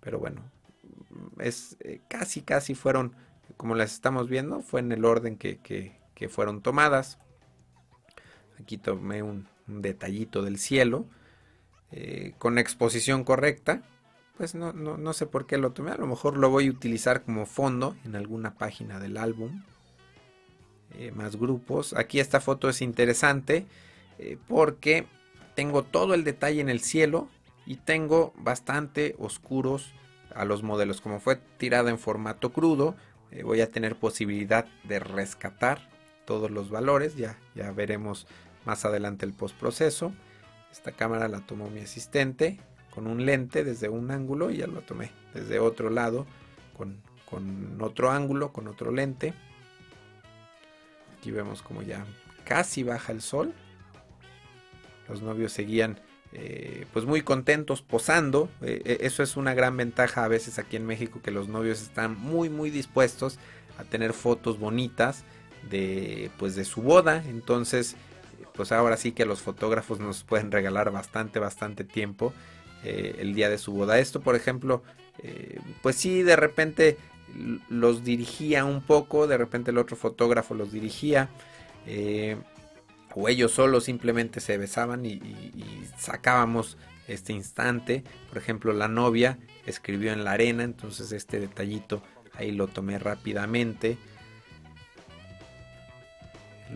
Pero 0.00 0.18
bueno, 0.18 0.42
es 1.38 1.76
eh, 1.80 2.00
casi, 2.08 2.40
casi 2.40 2.74
fueron, 2.74 3.14
como 3.56 3.74
las 3.74 3.92
estamos 3.92 4.28
viendo, 4.28 4.62
fue 4.62 4.80
en 4.80 4.92
el 4.92 5.04
orden 5.04 5.36
que, 5.36 5.58
que, 5.58 6.28
fueron 6.28 6.60
tomadas. 6.60 7.18
Aquí 8.60 8.78
tomé 8.78 9.22
un, 9.22 9.48
detallito 9.66 10.42
del 10.42 10.58
cielo 10.58 11.06
eh, 11.92 12.34
con 12.38 12.58
exposición 12.58 13.22
correcta. 13.22 13.82
Pues 14.36 14.54
no, 14.54 14.72
no, 14.72 14.96
no 14.96 15.12
sé 15.12 15.26
por 15.26 15.46
qué 15.46 15.58
lo 15.58 15.72
tomé. 15.72 15.92
A 15.92 15.96
lo 15.96 16.06
mejor 16.06 16.36
lo 16.36 16.50
voy 16.50 16.66
a 16.66 16.70
utilizar 16.70 17.22
como 17.22 17.46
fondo 17.46 17.96
en 18.04 18.16
alguna 18.16 18.54
página 18.54 18.98
del 18.98 19.16
álbum. 19.16 19.62
Eh, 20.94 21.12
más 21.12 21.36
grupos. 21.36 21.94
Aquí 21.94 22.18
esta 22.18 22.40
foto 22.40 22.68
es 22.68 22.82
interesante 22.82 23.66
eh, 24.18 24.38
porque 24.48 25.06
tengo 25.54 25.84
todo 25.84 26.14
el 26.14 26.24
detalle 26.24 26.60
en 26.60 26.68
el 26.68 26.80
cielo 26.80 27.28
y 27.64 27.76
tengo 27.76 28.32
bastante 28.36 29.14
oscuros 29.18 29.92
a 30.34 30.44
los 30.44 30.64
modelos. 30.64 31.00
Como 31.00 31.20
fue 31.20 31.36
tirada 31.58 31.90
en 31.90 31.98
formato 31.98 32.52
crudo, 32.52 32.96
voy 33.44 33.60
a 33.60 33.70
tener 33.70 33.94
posibilidad 33.94 34.66
de 34.82 34.98
rescatar 34.98 35.88
todos 36.24 36.50
los 36.50 36.70
valores. 36.70 37.14
Ya, 37.16 37.38
ya 37.54 37.70
veremos 37.70 38.26
más 38.64 38.84
adelante 38.84 39.26
el 39.26 39.32
postproceso. 39.32 40.12
Esta 40.70 40.92
cámara 40.92 41.28
la 41.28 41.40
tomó 41.40 41.68
mi 41.70 41.80
asistente 41.80 42.60
con 42.90 43.06
un 43.06 43.24
lente 43.24 43.64
desde 43.64 43.88
un 43.88 44.10
ángulo 44.10 44.50
y 44.50 44.58
ya 44.58 44.66
lo 44.66 44.82
tomé 44.82 45.12
desde 45.34 45.58
otro 45.60 45.90
lado 45.90 46.26
con, 46.76 47.00
con 47.28 47.80
otro 47.80 48.10
ángulo, 48.10 48.52
con 48.52 48.68
otro 48.68 48.92
lente. 48.92 49.34
Aquí 51.18 51.30
vemos 51.30 51.62
como 51.62 51.82
ya 51.82 52.04
casi 52.44 52.82
baja 52.82 53.12
el 53.12 53.20
sol. 53.20 53.52
Los 55.08 55.22
novios 55.22 55.52
seguían 55.52 56.00
eh, 56.32 56.86
pues 56.92 57.04
muy 57.04 57.22
contentos 57.22 57.82
posando. 57.82 58.48
Eh, 58.62 58.82
eh, 58.84 58.98
eso 59.00 59.22
es 59.22 59.36
una 59.36 59.54
gran 59.54 59.76
ventaja 59.76 60.24
a 60.24 60.28
veces 60.28 60.58
aquí 60.58 60.76
en 60.76 60.86
México 60.86 61.20
que 61.22 61.30
los 61.30 61.48
novios 61.48 61.82
están 61.82 62.18
muy 62.18 62.48
muy 62.48 62.70
dispuestos 62.70 63.38
a 63.78 63.84
tener 63.84 64.12
fotos 64.12 64.58
bonitas 64.58 65.24
de 65.68 66.30
pues 66.38 66.54
de 66.54 66.64
su 66.64 66.82
boda. 66.82 67.24
Entonces 67.28 67.96
pues 68.60 68.72
ahora 68.72 68.98
sí 68.98 69.12
que 69.12 69.24
los 69.24 69.40
fotógrafos 69.40 70.00
nos 70.00 70.22
pueden 70.22 70.50
regalar 70.50 70.90
bastante 70.90 71.38
bastante 71.38 71.82
tiempo 71.82 72.34
el 72.84 73.34
día 73.34 73.48
de 73.48 73.56
su 73.56 73.72
boda. 73.72 73.98
Esto 73.98 74.20
por 74.20 74.36
ejemplo 74.36 74.82
pues 75.80 75.96
sí 75.96 76.22
de 76.22 76.36
repente 76.36 76.98
los 77.70 78.04
dirigía 78.04 78.66
un 78.66 78.82
poco, 78.82 79.26
de 79.26 79.38
repente 79.38 79.70
el 79.70 79.78
otro 79.78 79.96
fotógrafo 79.96 80.54
los 80.54 80.72
dirigía, 80.72 81.30
eh, 81.86 82.36
o 83.14 83.28
ellos 83.28 83.52
solos 83.52 83.84
simplemente 83.84 84.40
se 84.40 84.58
besaban 84.58 85.06
y, 85.06 85.20
sacábamos 85.98 86.76
este 87.08 87.32
instante. 87.32 88.04
Por 88.28 88.36
ejemplo, 88.38 88.74
la 88.74 88.88
novia 88.88 89.38
escribió 89.64 90.12
en 90.12 90.24
la 90.24 90.32
arena, 90.32 90.64
entonces 90.64 91.12
este 91.12 91.40
detallito 91.40 92.02
ahí 92.34 92.52
lo 92.52 92.68
tomé 92.68 92.98
rápidamente. 92.98 93.96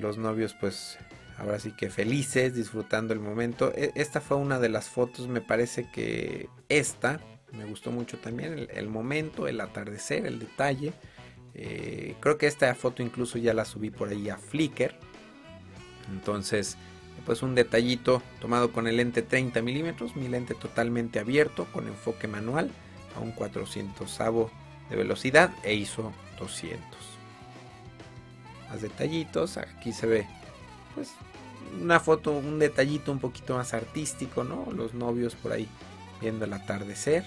Los 0.00 0.16
novios 0.16 0.56
pues 0.58 0.98
ahora 1.38 1.58
sí 1.58 1.72
que 1.72 1.90
felices, 1.90 2.54
disfrutando 2.54 3.12
el 3.12 3.20
momento. 3.20 3.72
E, 3.74 3.92
esta 3.94 4.20
fue 4.20 4.36
una 4.36 4.58
de 4.58 4.68
las 4.68 4.88
fotos, 4.88 5.28
me 5.28 5.40
parece 5.40 5.90
que 5.90 6.48
esta 6.68 7.20
me 7.52 7.64
gustó 7.64 7.90
mucho 7.90 8.18
también 8.18 8.68
el, 8.72 8.88
momento, 8.88 9.46
el 9.46 9.60
atardecer, 9.60 10.26
el 10.26 10.38
detalle. 10.38 10.92
Eh, 11.54 12.16
creo 12.20 12.36
que 12.36 12.46
esta 12.46 12.74
foto 12.74 13.02
incluso 13.02 13.38
ya 13.38 13.54
la 13.54 13.64
subí 13.64 13.90
por 13.90 14.08
ahí 14.08 14.28
a 14.28 14.36
Flickr. 14.36 14.94
Entonces, 16.12 16.76
pues 17.24 17.42
un 17.42 17.54
detallito 17.54 18.22
tomado 18.40 18.72
con 18.72 18.86
el 18.86 18.96
lente 18.96 19.22
30 19.22 19.62
milímetros, 19.62 20.16
mi 20.16 20.28
lente 20.28 20.54
totalmente 20.54 21.18
abierto 21.18 21.66
con 21.72 21.86
enfoque 21.86 22.28
manual 22.28 22.70
a 23.16 23.20
un 23.20 23.32
400 23.32 24.18
de 24.90 24.96
velocidad 24.96 25.50
e 25.62 25.74
ISO 25.74 26.12
200. 26.38 26.82
Más 28.68 28.82
detallitos, 28.82 29.56
aquí 29.56 29.92
se 29.92 30.06
ve 30.06 30.26
pues 30.94 31.12
una 31.80 32.00
foto, 32.00 32.32
un 32.32 32.58
detallito 32.58 33.10
un 33.12 33.18
poquito 33.18 33.56
más 33.56 33.74
artístico, 33.74 34.44
¿no? 34.44 34.68
Los 34.72 34.94
novios 34.94 35.34
por 35.34 35.52
ahí 35.52 35.68
viendo 36.20 36.44
el 36.44 36.52
atardecer 36.52 37.24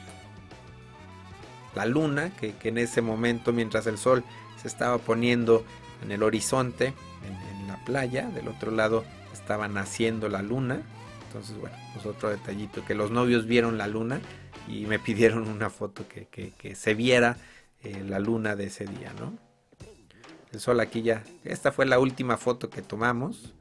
la 1.77 1.85
luna, 1.85 2.31
que, 2.35 2.55
en 2.63 2.77
ese 2.79 3.01
momento, 3.01 3.53
mientras 3.53 3.85
el 3.85 3.99
sol 3.99 4.23
se 4.59 4.67
estaba 4.67 4.97
poniendo 4.97 5.63
en 6.03 6.11
el 6.11 6.23
horizonte, 6.23 6.93
en, 7.23 7.67
la 7.67 7.83
playa, 7.85 8.29
del 8.29 8.47
otro 8.47 8.71
lado 8.71 9.03
estaba 9.33 9.67
naciendo 9.67 10.29
la 10.29 10.41
luna. 10.41 10.81
Entonces, 11.27 11.57
bueno, 11.59 11.75
pues 11.93 12.05
otro 12.05 12.29
detallito, 12.29 12.83
que 12.83 12.95
los 12.95 13.11
novios 13.11 13.45
vieron 13.45 13.77
la 13.77 13.87
luna 13.87 14.19
y 14.67 14.85
me 14.85 14.99
pidieron 15.07 15.47
una 15.47 15.69
foto 15.69 16.05
que, 16.07 16.75
se 16.75 16.93
viera 16.95 17.37
eh, 17.83 18.03
la 18.07 18.19
luna 18.19 18.55
de 18.55 18.65
ese 18.65 18.85
día, 18.85 19.13
¿no? 19.19 19.37
El 20.51 20.59
sol 20.61 20.79
aquí 20.79 21.01
ya, 21.01 21.23
esta 21.43 21.71
fue 21.71 21.85
la 21.85 21.99
última 21.99 22.37
foto 22.37 22.69
que 22.69 22.81
tomamos 22.81 23.53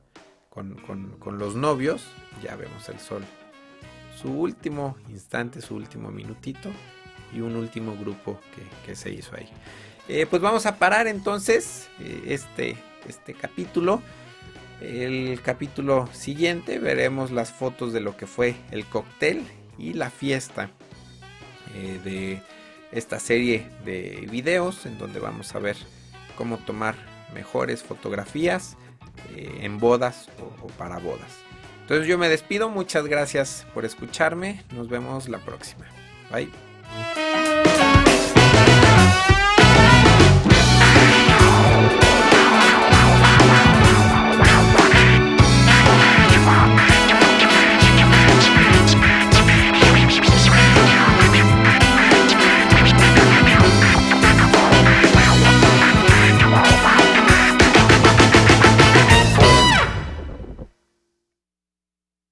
con, 0.57 1.39
los 1.39 1.55
novios, 1.55 2.07
ya 2.43 2.57
vemos 2.57 2.89
el 2.89 2.99
sol. 2.99 3.23
Su 4.21 4.31
último 4.31 4.97
instante, 5.11 5.61
su 5.61 5.75
último 5.75 6.11
minutito 6.11 6.71
y 7.35 7.41
un 7.41 7.57
último 7.57 7.95
grupo 7.97 8.41
que, 8.85 8.97
se 8.97 9.11
hizo 9.11 9.37
ahí. 9.37 9.49
Eh, 10.09 10.27
pues 10.27 10.41
vamos 10.41 10.65
a 10.67 10.77
parar 10.77 11.07
entonces 11.07 11.89
eh, 12.01 12.23
este, 12.29 12.77
este 13.07 13.35
capítulo. 13.35 14.01
El 14.81 15.41
capítulo 15.43 16.09
siguiente 16.13 16.79
veremos 16.79 17.31
las 17.31 17.51
fotos 17.53 17.93
de 17.93 18.01
lo 18.01 18.17
que 18.17 18.27
fue 18.27 18.57
el 18.71 18.87
cóctel 18.87 19.43
y 19.79 19.93
la 19.93 20.11
fiesta 20.11 20.71
eh, 21.75 22.01
de 22.03 22.43
esta 22.93 23.19
serie 23.21 23.69
de 23.85 24.27
videos 24.31 24.87
en 24.87 24.97
donde 24.99 25.19
vamos 25.19 25.55
a 25.55 25.59
ver 25.59 25.77
cómo 26.37 26.59
tomar 26.59 26.95
mejores 27.35 27.83
fotografías 27.83 28.77
en 29.35 29.79
bodas 29.79 30.29
o 30.63 30.67
para 30.69 30.99
bodas. 30.99 31.47
Entonces 31.83 32.09
yo 32.09 32.19
me 32.19 32.29
despido, 32.29 32.69
muchas 32.69 33.07
gracias 33.07 33.65
por 33.73 33.85
escucharme, 33.85 34.65
nos 34.73 34.89
vemos 34.89 35.29
la 35.29 35.39
próxima. 35.39 35.87
Bye. 36.33 36.51